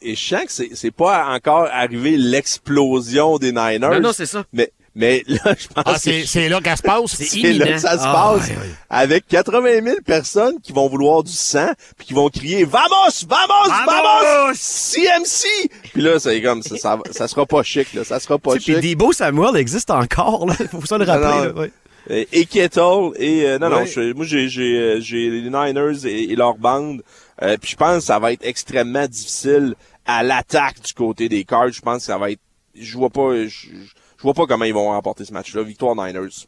[0.07, 3.79] Et je sens que c'est, c'est pas encore arrivé l'explosion des Niners.
[3.79, 4.43] Non, non, c'est ça.
[4.53, 7.15] Mais, mais là, je pense ah, que c'est c'est là qu'elle se passe.
[7.15, 8.47] c'est là que ça se Ah, passe.
[8.49, 8.55] ouais.
[8.89, 12.87] Avec 80 000 personnes qui vont vouloir du sang, puis qui vont crier «Vamos!
[13.27, 13.69] Vamos!
[13.69, 13.85] Vamos!
[13.85, 14.53] Vamos!
[14.55, 18.03] CMC!» Puis là, c'est comme, ça, ça, ça sera pas chic, là.
[18.03, 18.79] Ça sera pas Tu sais, chic.
[18.79, 20.55] Puis Debo Samuel existe encore, là.
[20.71, 21.43] Faut ça le rappeler, non.
[21.43, 21.71] là, ouais.
[22.31, 26.35] Et Kettle et euh, non non je- moi j'ai j'ai j'ai les Niners et, et
[26.37, 27.01] leur bande
[27.41, 29.75] euh, puis je pense que ça va être extrêmement difficile
[30.05, 31.71] à l'attaque du côté des Cards.
[31.71, 32.41] Je pense que ça va être
[32.75, 35.95] je vois pas je, je vois pas comment ils vont remporter ce match là victoire
[35.95, 36.47] Niners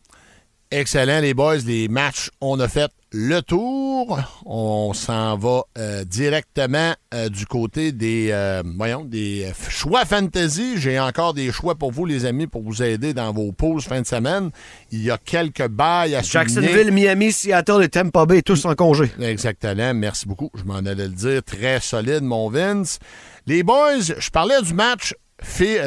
[0.72, 1.58] Excellent, les boys.
[1.66, 4.20] Les matchs, on a fait le tour.
[4.46, 10.78] On s'en va euh, directement euh, du côté des, euh, voyons, des choix fantasy.
[10.78, 14.00] J'ai encore des choix pour vous, les amis, pour vous aider dans vos pauses fin
[14.02, 14.52] de semaine.
[14.92, 16.54] Il y a quelques bails à souligner.
[16.54, 19.12] Jacksonville, Miami, Seattle et Tampa Bay, tous en congé.
[19.20, 19.96] Exactement.
[19.96, 20.52] Merci beaucoup.
[20.54, 21.42] Je m'en allais le dire.
[21.42, 23.00] Très solide, mon Vince.
[23.48, 25.82] Les boys, je parlais du match fait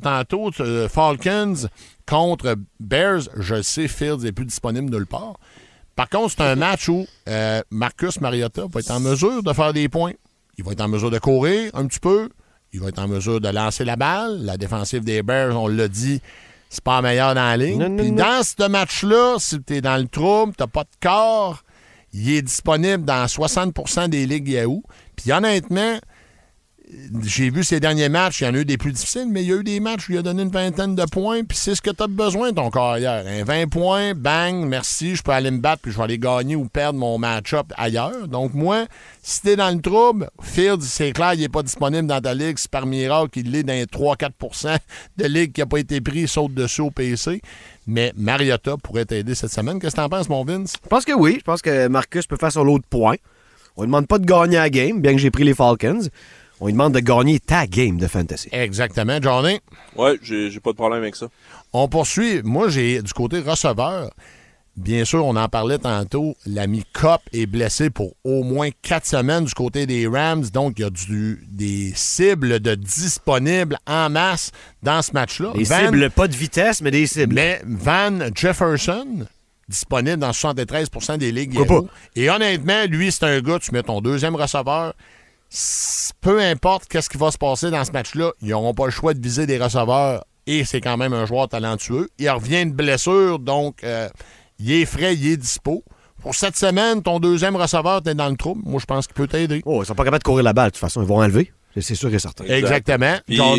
[0.00, 0.52] tantôt
[0.88, 1.66] Falcons
[2.06, 3.22] contre Bears.
[3.36, 5.34] Je le sais, Fields n'est plus disponible nulle part.
[5.96, 9.72] Par contre, c'est un match où euh, Marcus Mariota va être en mesure de faire
[9.72, 10.12] des points.
[10.58, 12.28] Il va être en mesure de courir un petit peu.
[12.72, 14.44] Il va être en mesure de lancer la balle.
[14.44, 16.20] La défensive des Bears, on l'a dit,
[16.70, 17.78] c'est pas la meilleure dans la ligne.
[17.78, 18.24] Non, non, Puis non.
[18.24, 21.62] dans ce match-là, si tu es dans le trouble, tu pas de corps,
[22.14, 24.82] il est disponible dans 60% des ligues Yahoo.
[25.16, 25.98] Puis honnêtement,
[27.24, 29.48] j'ai vu ces derniers matchs, il y en a eu des plus difficiles, mais il
[29.48, 31.74] y a eu des matchs où il a donné une vingtaine de points, puis c'est
[31.74, 33.24] ce que tu as besoin ton carrière.
[33.26, 36.56] Un 20 points, bang, merci, je peux aller me battre, puis je vais aller gagner
[36.56, 38.28] ou perdre mon match-up ailleurs.
[38.28, 38.86] Donc moi,
[39.22, 42.58] si t'es dans le trouble, Fields, c'est clair, il n'est pas disponible dans ta ligue,
[42.58, 44.76] c'est par miracle il est dans les 3-4%
[45.16, 47.40] de ligue qui n'a pas été pris, saute dessus au PC.
[47.86, 49.80] Mais Mariota pourrait t'aider cette semaine.
[49.80, 50.74] Qu'est-ce que t'en penses, mon Vince?
[50.82, 51.36] Je pense que oui.
[51.38, 53.16] Je pense que Marcus peut faire son lot de points.
[53.76, 56.08] On ne demande pas de gagner la game, bien que j'ai pris les Falcons.
[56.62, 58.48] On lui demande de gagner ta game de fantasy.
[58.52, 59.58] Exactement, Johnny?
[59.96, 61.26] Ouais, j'ai pas de problème avec ça.
[61.72, 62.40] On poursuit.
[62.44, 64.12] Moi, j'ai du côté receveur.
[64.76, 66.36] Bien sûr, on en parlait tantôt.
[66.46, 70.44] L'ami Cop est blessé pour au moins quatre semaines du côté des Rams.
[70.52, 74.52] Donc, il y a du, des cibles de disponibles en masse
[74.84, 75.50] dans ce match-là.
[75.56, 77.34] Des Van- cibles, pas de vitesse, mais des cibles.
[77.34, 79.26] Mais Van Jefferson,
[79.68, 81.58] disponible dans 73% des ligues.
[82.14, 84.94] Et honnêtement, lui, c'est un gars, tu mets ton deuxième receveur.
[86.20, 89.12] Peu importe qu'est-ce qui va se passer dans ce match-là, ils n'auront pas le choix
[89.14, 90.24] de viser des receveurs.
[90.46, 92.08] Et c'est quand même un joueur talentueux.
[92.18, 94.08] Il revient de blessure, donc euh,
[94.58, 95.84] il est frais, il est dispo.
[96.20, 98.62] Pour cette semaine, ton deuxième receveur, t'es dans le trouble.
[98.64, 99.60] Moi, je pense qu'il peut t'aider.
[99.66, 101.02] Oh, ils sont pas capables de courir la balle, de toute façon.
[101.02, 101.52] Ils vont enlever.
[101.78, 102.44] C'est- sûr et certain.
[102.44, 102.58] Exact.
[102.88, 103.16] Exactement.
[103.26, 103.58] Puis, John-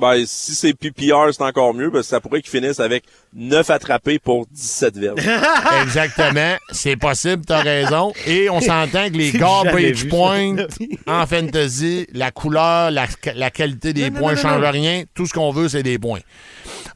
[0.00, 3.68] ben, si c'est PPR, c'est encore mieux, parce que ça pourrait qu'ils finissent avec 9
[3.70, 5.20] attrapés pour 17 verges.
[5.82, 6.56] Exactement.
[6.70, 8.12] C'est possible, t'as raison.
[8.26, 10.56] Et on s'entend que les garbage points
[11.06, 14.70] en fantasy, la couleur, la, la qualité des Non, points non, change non.
[14.70, 15.04] rien.
[15.14, 16.20] Tout ce qu'on veut, c'est des points.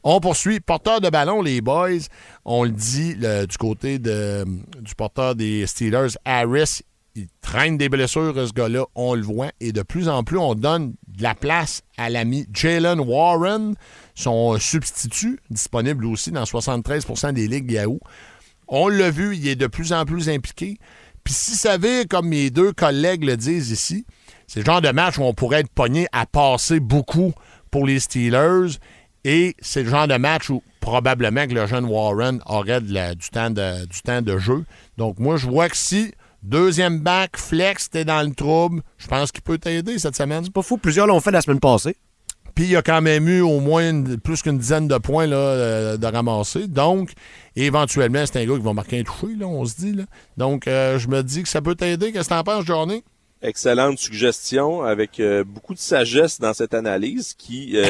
[0.03, 0.59] On poursuit.
[0.59, 1.89] Porteur de ballon, les boys.
[2.43, 4.45] On le dit le- du côté de,
[4.81, 6.81] du porteur des Steelers, Harris.
[7.17, 8.85] Il traîne des blessures, ce gars-là.
[8.93, 9.51] On le voit.
[9.61, 13.75] Et de plus en plus, on donne de la place à l'ami Jalen Warren,
[14.15, 18.01] son substitut, disponible aussi dans 73% des ligues Yahoo.
[18.67, 20.77] On l'a vu, il est de plus en plus impliqué.
[21.23, 24.05] Puis si ça savez, comme mes deux collègues le disent ici,
[24.45, 27.33] c'est le genre de match où on pourrait être pogné à passer beaucoup
[27.71, 28.77] pour les Steelers.
[29.23, 33.49] Et c'est le genre de match où probablement que le jeune Warren aurait du temps
[33.49, 34.65] de jeu.
[34.97, 36.11] Donc moi, je vois que si
[36.45, 40.49] deuxième back, flex, t'es dans le trouble, je pense qu'il peut t'aider cette semaine.
[40.49, 41.95] Pas fou, plusieurs l'ont fait la semaine passée.
[42.53, 45.27] Puis il y a quand même eu au moins une- plus qu'une dizaine de points
[45.27, 46.67] là, euh, de ramasser.
[46.67, 47.11] Donc,
[47.57, 49.91] éventuellement, c'est un gars qui va marquer un touché, là, on se dit.
[49.93, 50.03] Là.
[50.37, 52.13] Donc, euh, je me dis que ça peut t'aider.
[52.13, 53.03] Qu'est-ce que t'en penses, Journée?
[53.45, 57.85] Excellente suggestion avec euh, beaucoup de sagesse dans cette analyse qui, euh,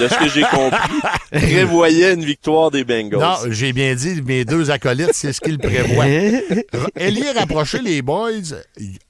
[0.00, 3.20] de ce que j'ai compris, prévoyait une victoire des Bengals.
[3.20, 6.06] Non, j'ai bien dit, mes deux acolytes, c'est ce qu'ils prévoient.
[6.96, 8.56] Ailier rapproché, les boys,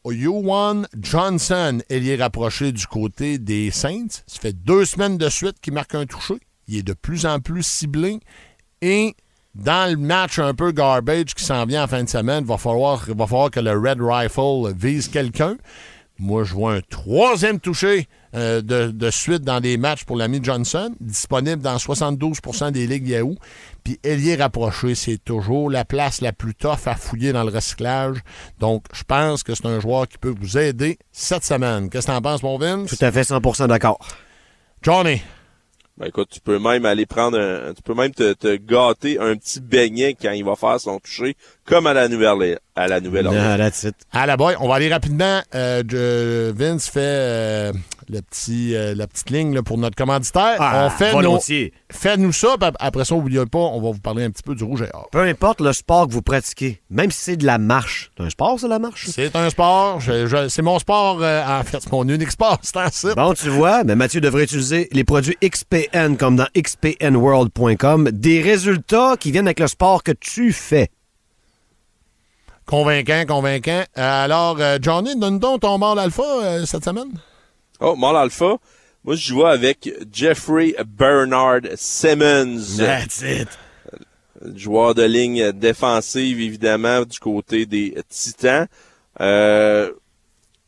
[0.05, 4.22] Yowan Johnson, ailier rapproché du côté des Saints.
[4.26, 6.34] Ça fait deux semaines de suite qu'il marque un touché.
[6.66, 8.20] Il est de plus en plus ciblé.
[8.82, 9.14] Et
[9.59, 12.59] dans le match un peu garbage qui s'en vient en fin de semaine, il va
[12.59, 15.57] falloir, va falloir que le Red Rifle vise quelqu'un.
[16.21, 20.41] Moi, je vois un troisième touché euh, de, de suite dans des matchs pour l'ami
[20.43, 23.37] Johnson, disponible dans 72% des ligues Yahoo.
[23.85, 28.19] Puis ailier rapproché, c'est toujours la place la plus tough à fouiller dans le recyclage.
[28.59, 31.89] Donc, je pense que c'est un joueur qui peut vous aider cette semaine.
[31.89, 32.97] Qu'est-ce que t'en penses, mon Vince?
[32.97, 33.99] Tout à fait 100% d'accord.
[34.83, 35.23] Johnny.
[35.99, 39.34] Ben écoute, tu peux même aller prendre un, tu peux même te, te gâter un
[39.36, 41.34] petit beignet quand il va faire son toucher,
[41.64, 43.96] comme à la nouvelle, à la nouvelle Ah, that's it.
[44.12, 45.40] À la boy, on va aller rapidement.
[45.57, 47.72] Euh, je- Vince fait euh,
[48.11, 50.57] le petit, euh, la petite ligne là, pour notre commanditaire.
[50.59, 51.39] Ah, on fait nos.
[51.91, 54.65] Faites-nous ça, puis après ça, n'oubliez pas, on va vous parler un petit peu du
[54.65, 55.09] rouge et or.
[55.13, 58.11] Peu importe le sport que vous pratiquez, même si c'est de la marche.
[58.17, 59.07] C'est un sport, c'est la marche?
[59.09, 62.59] C'est un sport, je- je- c'est mon sport, euh, en fait, c'est mon unique sport,
[62.63, 63.15] c'est un site.
[63.17, 68.11] Bon, tu vois, mais Mathieu devrait utiliser les produits XPN comme dans xpnworld.com.
[68.13, 70.91] Des résultats qui viennent avec le sport que tu fais.
[72.67, 73.83] Convaincant, convaincant.
[73.97, 77.09] Euh, alors, euh, Johnny, donne donc ton mâle alpha euh, cette semaine.
[77.81, 78.57] Oh, Mall Alpha.
[79.05, 82.76] Moi, je joue avec Jeffrey Bernard Simmons.
[82.76, 83.49] That's it.
[84.55, 88.66] joueur de ligne défensive, évidemment, du côté des Titans.
[89.20, 89.93] Euh,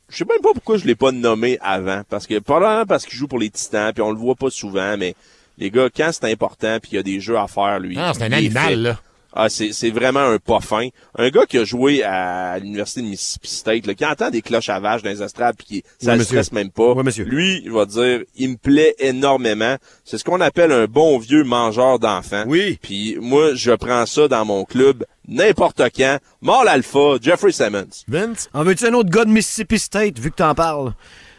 [0.09, 2.03] je sais même pas pourquoi je l'ai pas nommé avant.
[2.09, 4.97] Parce que, probablement parce qu'il joue pour les Titans, puis on le voit pas souvent,
[4.97, 5.15] mais
[5.59, 7.97] les gars, quand c'est important, puis il y a des jeux à faire, lui.
[7.99, 9.01] Ah, c'est un animal, là.
[9.33, 10.89] Ah, c'est, c'est vraiment un pas fin.
[11.17, 14.69] Un gars qui a joué à l'université de Mississippi State, là, qui entend des cloches
[14.69, 16.93] à vache dans les estrades puis qui, ça Oui, le stresse même pas.
[16.93, 17.25] Oui, monsieur.
[17.25, 19.77] Lui, il va dire, il me plaît énormément.
[20.05, 22.45] C'est ce qu'on appelle un bon vieux mangeur d'enfants.
[22.47, 22.79] Oui.
[22.83, 26.19] Puis moi, je prends ça dans mon club n'importe quand.
[26.43, 28.05] Mort l'alpha, Jeffrey Simmons.
[28.09, 28.49] Vince?
[28.53, 30.93] En veux-tu un autre gars de Mississippi State, vu que t'en parles?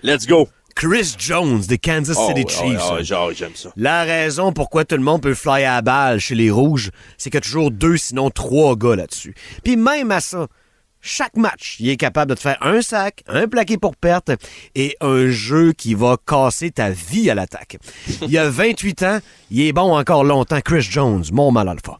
[0.03, 0.47] Let's go.
[0.81, 3.03] Chris Jones des Kansas Oh, City ouais, Chiefs.
[3.05, 3.69] genre, j'aime ça.
[3.75, 7.29] La raison pourquoi tout le monde peut fly à la balle chez les Rouges, c'est
[7.29, 9.35] qu'il y a toujours deux, sinon trois gars là-dessus.
[9.63, 10.47] Puis même à ça,
[10.99, 14.31] chaque match, il est capable de te faire un sac, un plaqué pour perte
[14.73, 17.77] et un jeu qui va casser ta vie à l'attaque.
[18.27, 19.19] Il a 28 ans,
[19.51, 20.61] il est bon encore longtemps.
[20.61, 21.99] Chris Jones, mon mal alpha.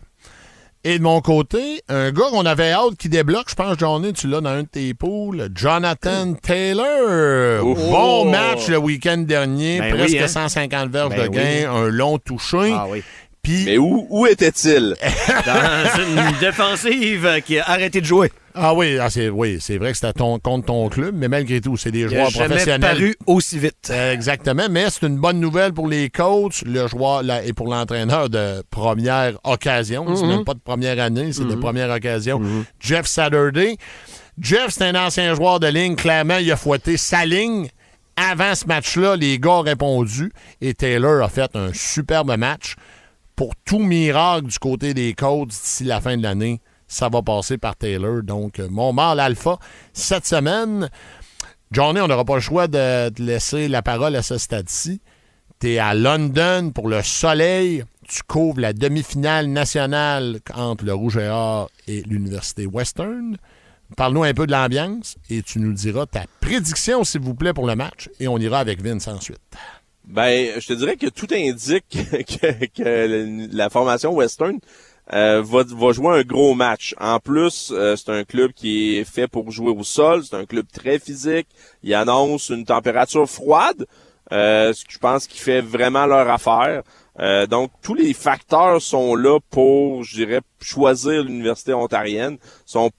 [0.84, 4.28] Et de mon côté, un gars qu'on avait hâte qui débloque, je pense, Johnny, tu
[4.28, 7.64] l'as dans un de tes poules, Jonathan Taylor.
[7.64, 7.78] Ouf.
[7.78, 10.28] Bon match le week-end dernier, Ben presque oui, hein.
[10.28, 12.74] 150 verges Ben de gain, un long touché.
[12.74, 13.04] Ah oui.
[13.44, 14.96] Puis, Mais où, où était-il?
[15.46, 18.32] Dans une défensive qui a arrêté de jouer.
[18.54, 21.60] ah oui, ah, c'est, oui, c'est vrai que c'était ton, contre ton club, mais malgré
[21.60, 22.82] tout, c'est des Il a joueurs jamais professionnels.
[22.82, 23.90] paru aussi vite.
[23.90, 28.30] Exactement, mais c'est une bonne nouvelle pour les coachs, le joueur la- et pour l'entraîneur
[28.30, 30.16] de première occasion.
[30.16, 32.40] C'est même pas de première année, c'est de première occasion.
[32.80, 33.76] Jeff Saturday.
[34.40, 35.96] Jeff, c'est un ancien joueur de ligne.
[35.96, 37.70] Clairement, il a fouetté sa ligne.
[38.16, 40.32] Avant ce match-là, les gars ont répondu
[40.62, 42.76] et Taylor a fait un superbe match.
[43.42, 47.58] Pour tout miracle du côté des coachs d'ici la fin de l'année, ça va passer
[47.58, 48.22] par Taylor.
[48.22, 49.58] Donc, euh, mon mâle alpha
[49.94, 50.92] cette semaine.
[51.72, 55.02] Johnny, on n'aura pas le choix de te laisser la parole à ce stade-ci.
[55.60, 57.84] Tu es à London pour le soleil.
[58.08, 63.38] Tu couvres la demi-finale nationale entre le Rouge et Or et l'Université Western.
[63.98, 67.66] Parle-nous un peu de l'ambiance et tu nous diras ta prédiction, s'il vous plaît, pour
[67.66, 68.08] le match.
[68.20, 69.42] Et on ira avec Vince ensuite.
[70.06, 74.60] Ben, je te dirais que tout indique que, que la formation Western
[75.14, 76.96] euh, va, va jouer un gros match.
[77.00, 80.24] En plus, euh, c'est un club qui est fait pour jouer au sol.
[80.24, 81.48] C'est un club très physique.
[81.84, 83.86] Il annonce une température froide,
[84.32, 86.84] euh, ce que je pense qui fait vraiment leur affaire.
[87.20, 92.38] Euh, donc, tous les facteurs sont là pour, je dirais, choisir l'université ontarienne.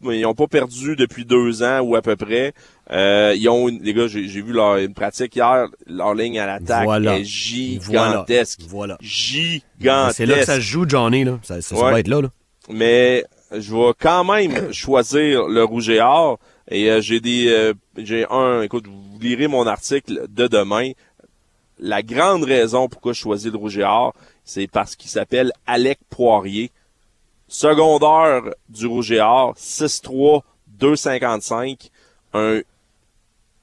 [0.03, 2.53] Ils n'ont pas perdu depuis deux ans ou à peu près.
[2.91, 5.67] Euh, ils ont, une- les gars, j'ai vu leur une pratique hier.
[5.87, 7.19] Leur ligne à l'attaque Voilà.
[7.19, 8.61] est gigantesque.
[8.69, 8.99] Voilà.
[9.01, 10.17] Gigantesque.
[10.17, 11.25] C'est là que ça se joue, Johnny.
[11.25, 11.39] Là.
[11.43, 12.21] Ça, ça, va être là.
[12.23, 12.29] là.
[12.69, 16.39] mais je vais quand même choisir le rouge et or.
[16.69, 20.91] Et euh, j'ai des, euh, j'ai un, écoute, vous lirez mon article de demain.
[21.79, 24.15] La grande raison pourquoi je choisis le rouge et or,
[24.45, 26.71] c'est parce qu'il s'appelle Alec Poirier.
[27.49, 30.43] Secondaire du rouge et or, 6'3",
[30.81, 31.91] 2'55".
[32.35, 32.61] Un,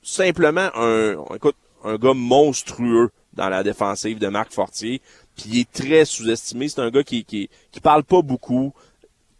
[0.10, 5.02] simplement un, écoute, un gars monstrueux dans la défensive de Marc Fortier.
[5.36, 6.68] Puis il est très sous-estimé.
[6.68, 8.74] C'est un gars qui, qui, qui parle pas beaucoup.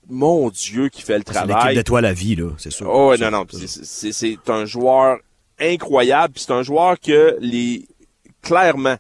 [0.08, 1.76] Mon Dieu, qui fait le C'est l'équipe travail.
[1.76, 2.90] de toi la vie, là, c'est sûr.
[2.90, 3.46] Oh, non, non.
[3.52, 3.60] ça.
[3.68, 5.20] c'est- C'est c'est un joueur
[5.60, 6.34] incroyable.
[6.34, 7.86] puis C'est un joueur que les
[8.42, 8.96] clairement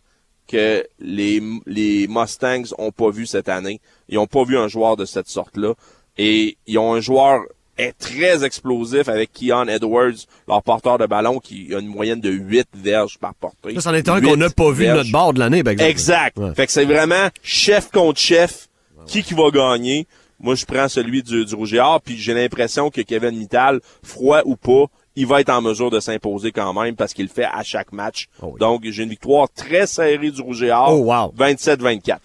[0.47, 3.80] que les, les Mustangs ont pas vu cette année.
[4.09, 5.74] Ils ont pas vu un joueur de cette sorte-là.
[6.17, 7.41] Et ils ont un joueur
[7.80, 12.30] est très explosif avec Keon Edwards, leur porteur de ballon, qui a une moyenne de
[12.30, 13.73] 8 verges par portée.
[13.75, 15.89] Ça, c'en est un qu'on n'a pas vu de notre bord de l'année, par exemple.
[15.89, 16.38] Exact.
[16.38, 16.53] Ouais.
[16.53, 18.67] Fait que c'est vraiment chef contre chef.
[19.07, 20.05] Qui qui va gagner?
[20.39, 23.80] Moi, je prends celui du, du Rouge et Or, puis j'ai l'impression que Kevin Mittal,
[24.03, 27.32] froid ou pas, il va être en mesure de s'imposer quand même parce qu'il le
[27.32, 28.27] fait à chaque match.
[28.41, 28.59] Oh oui.
[28.59, 30.93] Donc, j'ai une victoire très serrée du Rouge et Or.
[30.93, 31.34] Oh, wow.
[31.38, 32.17] 27-24.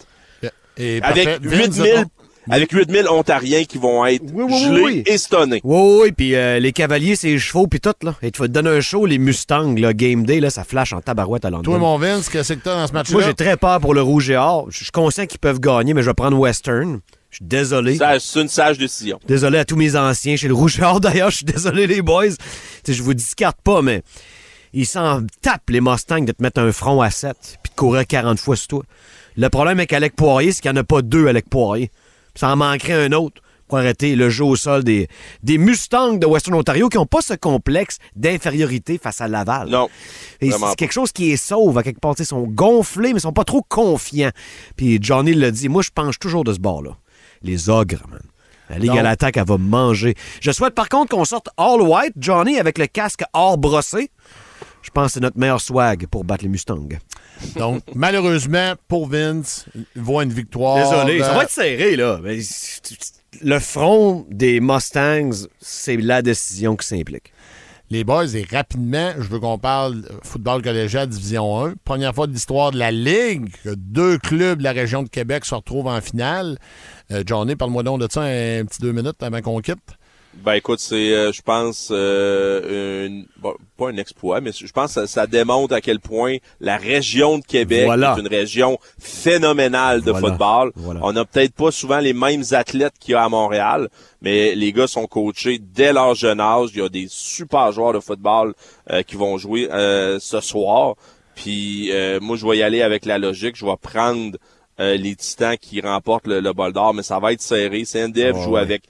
[0.76, 1.38] Et Avec parfait.
[1.40, 2.04] Vince, 8000
[2.50, 5.02] avec 8000 Ontariens qui vont être Oui, oui, oui, gelés oui.
[5.06, 5.60] et stonnés.
[5.64, 8.14] Oui, oui, oui, puis euh, les cavaliers, c'est les chevaux, puis tout, là.
[8.22, 10.92] Et tu vas te donner un show, les Mustangs, là, Game Day, là, ça flash
[10.92, 11.64] en tabarouette à Londres.
[11.64, 13.14] Toi, mon Vince, qu'est-ce que t'as dans ce match-là?
[13.14, 14.66] Moi, j'ai très peur pour le rouge et or.
[14.70, 17.00] Je suis conscient qu'ils peuvent gagner, mais je vais prendre Western.
[17.30, 17.96] Je suis désolé.
[17.96, 19.18] Ça, C'est une sage décision.
[19.26, 21.00] Désolé à tous mes anciens chez le Rouge et Or.
[21.00, 22.28] D'ailleurs, je suis désolé, les boys.
[22.28, 22.36] Tu
[22.86, 24.02] sais, je vous discarte pas, mais
[24.72, 28.06] ils s'en tapent, les Mustangs, de te mettre un front à 7 puis de courir
[28.06, 28.82] 40 fois sur toi.
[29.36, 31.90] Le problème avec Alec Poirier, c'est qu'il n'y en a pas deux Alec Poirier.
[32.34, 35.08] Ça en manquerait un autre pour arrêter le jeu au sol des,
[35.42, 39.68] des Mustangs de Western Ontario qui n'ont pas ce complexe d'infériorité face à Laval.
[39.68, 39.88] Non.
[40.40, 42.14] Et c'est quelque chose qui est sauve à quelque part.
[42.18, 44.32] Ils sont gonflés, mais ils sont pas trop confiants.
[44.76, 46.96] Puis Johnny l'a dit, moi, je penche toujours de ce bord-là.
[47.42, 48.20] Les ogres, man.
[48.70, 50.14] La Ligue à l'attaque, elle va manger.
[50.40, 54.10] Je souhaite par contre qu'on sorte all white, Johnny, avec le casque all brossé.
[54.82, 56.88] Je pense que c'est notre meilleur swag pour battre les Mustangs.
[57.56, 60.76] Donc, malheureusement, pour Vince, il voit une victoire.
[60.76, 62.20] Désolé, ça va être serré, là.
[62.22, 62.38] Mais
[63.42, 67.32] le front des Mustangs, c'est la décision qui s'implique.
[67.90, 71.74] Les boys, et rapidement, je veux qu'on parle de football collégial Division 1.
[71.84, 75.44] Première fois de l'histoire de la Ligue que deux clubs de la région de Québec
[75.44, 76.56] se retrouvent en finale.
[77.12, 79.78] Euh, Johnny, parle-moi donc de ça un petit deux minutes avant qu'on quitte.
[80.42, 84.94] Ben écoute, c'est, euh, je pense, euh, une- bon, pas un exploit, mais je pense
[84.94, 88.14] que ça, ça démontre à quel point la région de Québec Voilà.
[88.16, 90.28] est une région phénoménale de Voilà.
[90.28, 90.72] football.
[90.76, 91.00] Voilà.
[91.02, 93.88] On n'a peut-être pas souvent les mêmes athlètes qu'il y a à Montréal,
[94.20, 96.70] mais les gars sont coachés dès leur jeune âge.
[96.74, 98.54] Il y a des super joueurs de football
[98.90, 100.94] euh, qui vont jouer euh, ce soir.
[101.34, 103.56] Puis euh, moi, je vais y aller avec la logique.
[103.56, 104.36] Je vais prendre
[104.80, 107.84] euh, les Titans qui remportent le, le bol d'or, mais ça va être serré.
[107.84, 108.60] CNDF Oh, joue ouais.
[108.60, 108.82] avec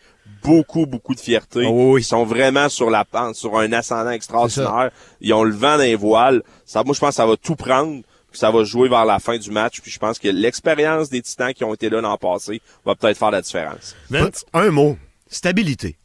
[0.42, 1.64] beaucoup, beaucoup de fierté.
[1.66, 2.00] Oh, oui.
[2.02, 4.90] Ils sont vraiment sur la pente, sur un ascendant extraordinaire.
[5.20, 6.42] Ils ont le vent dans les voiles.
[6.66, 8.02] Ça, moi, je pense que ça va tout prendre.
[8.30, 9.80] puis ça va jouer vers la fin du match.
[9.80, 13.16] Puis je pense que l'expérience des Titans qui ont été là l'an passé va peut-être
[13.18, 13.94] faire la différence.
[14.10, 14.44] Vince?
[14.52, 14.98] Un mot,
[15.28, 15.96] stabilité.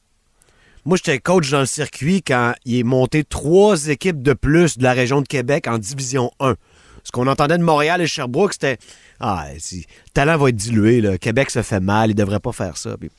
[0.86, 4.84] Moi, j'étais coach dans le circuit quand il est monté trois équipes de plus de
[4.84, 6.56] la région de Québec en Division 1.
[7.04, 8.78] Ce qu'on entendait de Montréal et Sherbrooke, c'était
[9.20, 11.18] Ah, si, le talent va être dilué, là.
[11.18, 12.96] Québec se fait mal, il devrait pas faire ça.
[12.98, 13.10] Puis,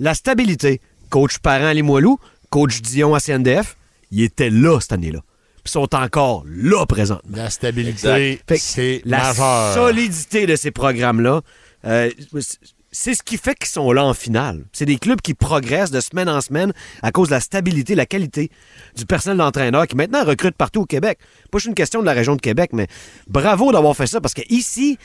[0.00, 0.80] la stabilité.
[1.10, 2.18] Coach Parent à Limoilou,
[2.50, 3.76] coach Dion à CNDF,
[4.10, 5.20] il était là cette année-là.
[5.62, 7.36] Puis ils sont encore là présentement.
[7.36, 9.74] La stabilité, que c'est la majeur.
[9.74, 11.42] solidité de ces programmes-là,
[11.84, 12.10] euh,
[12.92, 14.64] c'est ce qui fait qu'ils sont là en finale.
[14.72, 16.72] C'est des clubs qui progressent de semaine en semaine
[17.02, 18.50] à cause de la stabilité, la qualité
[18.96, 21.18] du personnel d'entraîneur qui maintenant recrute partout au Québec.
[21.50, 22.86] Pas juste une question de la région de Québec, mais
[23.28, 24.98] bravo d'avoir fait ça parce qu'ici,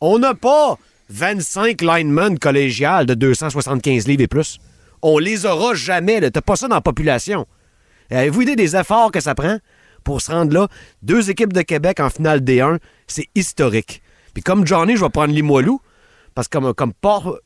[0.00, 0.78] on n'a pas
[1.10, 4.58] 25 linemen collégiales de 275 livres et plus.
[5.02, 6.30] On les aura jamais.
[6.30, 7.46] T'as pas ça dans la population.
[8.10, 9.58] Avez-vous idée des efforts que ça prend?
[10.04, 10.68] Pour se rendre là?
[11.02, 14.02] Deux équipes de Québec en finale D1, c'est historique.
[14.34, 15.80] Puis comme Johnny, je vais prendre Limoilou,
[16.34, 16.92] parce que comme,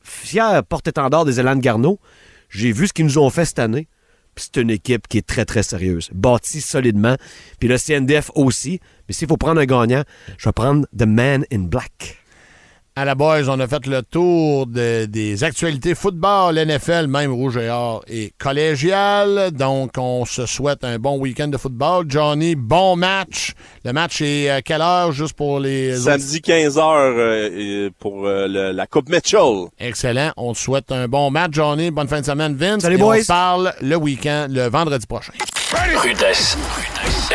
[0.01, 1.99] fier porte-étendard des élans de Garneau,
[2.49, 3.87] j'ai vu ce qu'ils nous ont fait cette année.
[4.35, 7.15] C'est une équipe qui est très, très sérieuse, bâtie solidement.
[7.59, 8.79] Puis le CNDF aussi.
[9.07, 10.03] Mais s'il faut prendre un gagnant,
[10.37, 12.23] je vais prendre The Man in Black.
[12.99, 17.55] À la boys, on a fait le tour de- des actualités football, NFL, même rouge
[17.57, 19.51] et or et collégial.
[19.51, 22.05] Donc, on se souhaite un bon week-end de football.
[22.09, 23.53] Johnny, bon match.
[23.85, 25.95] Le match est à quelle heure, juste pour les?
[25.95, 29.67] Samedi 15h pour euh, le- la Coupe Mitchell.
[29.79, 30.31] Excellent.
[30.35, 31.91] On te souhaite un bon match, Johnny.
[31.91, 32.81] Bonne fin de semaine, Vince.
[32.81, 33.17] Salut, Et boys.
[33.17, 35.33] On se parle le week-end, le vendredi prochain.
[36.01, 36.57] Rudesse.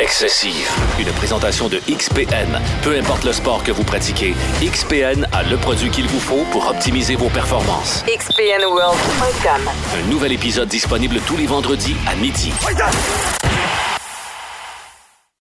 [0.00, 0.68] Excessive.
[0.98, 2.58] Une présentation de XPN.
[2.82, 6.66] Peu importe le sport que vous pratiquez, XPN a le produit qu'il vous faut pour
[6.66, 8.02] optimiser vos performances.
[8.06, 9.70] XPNWorld.com.
[9.98, 12.54] Un nouvel épisode disponible tous les vendredis à midi.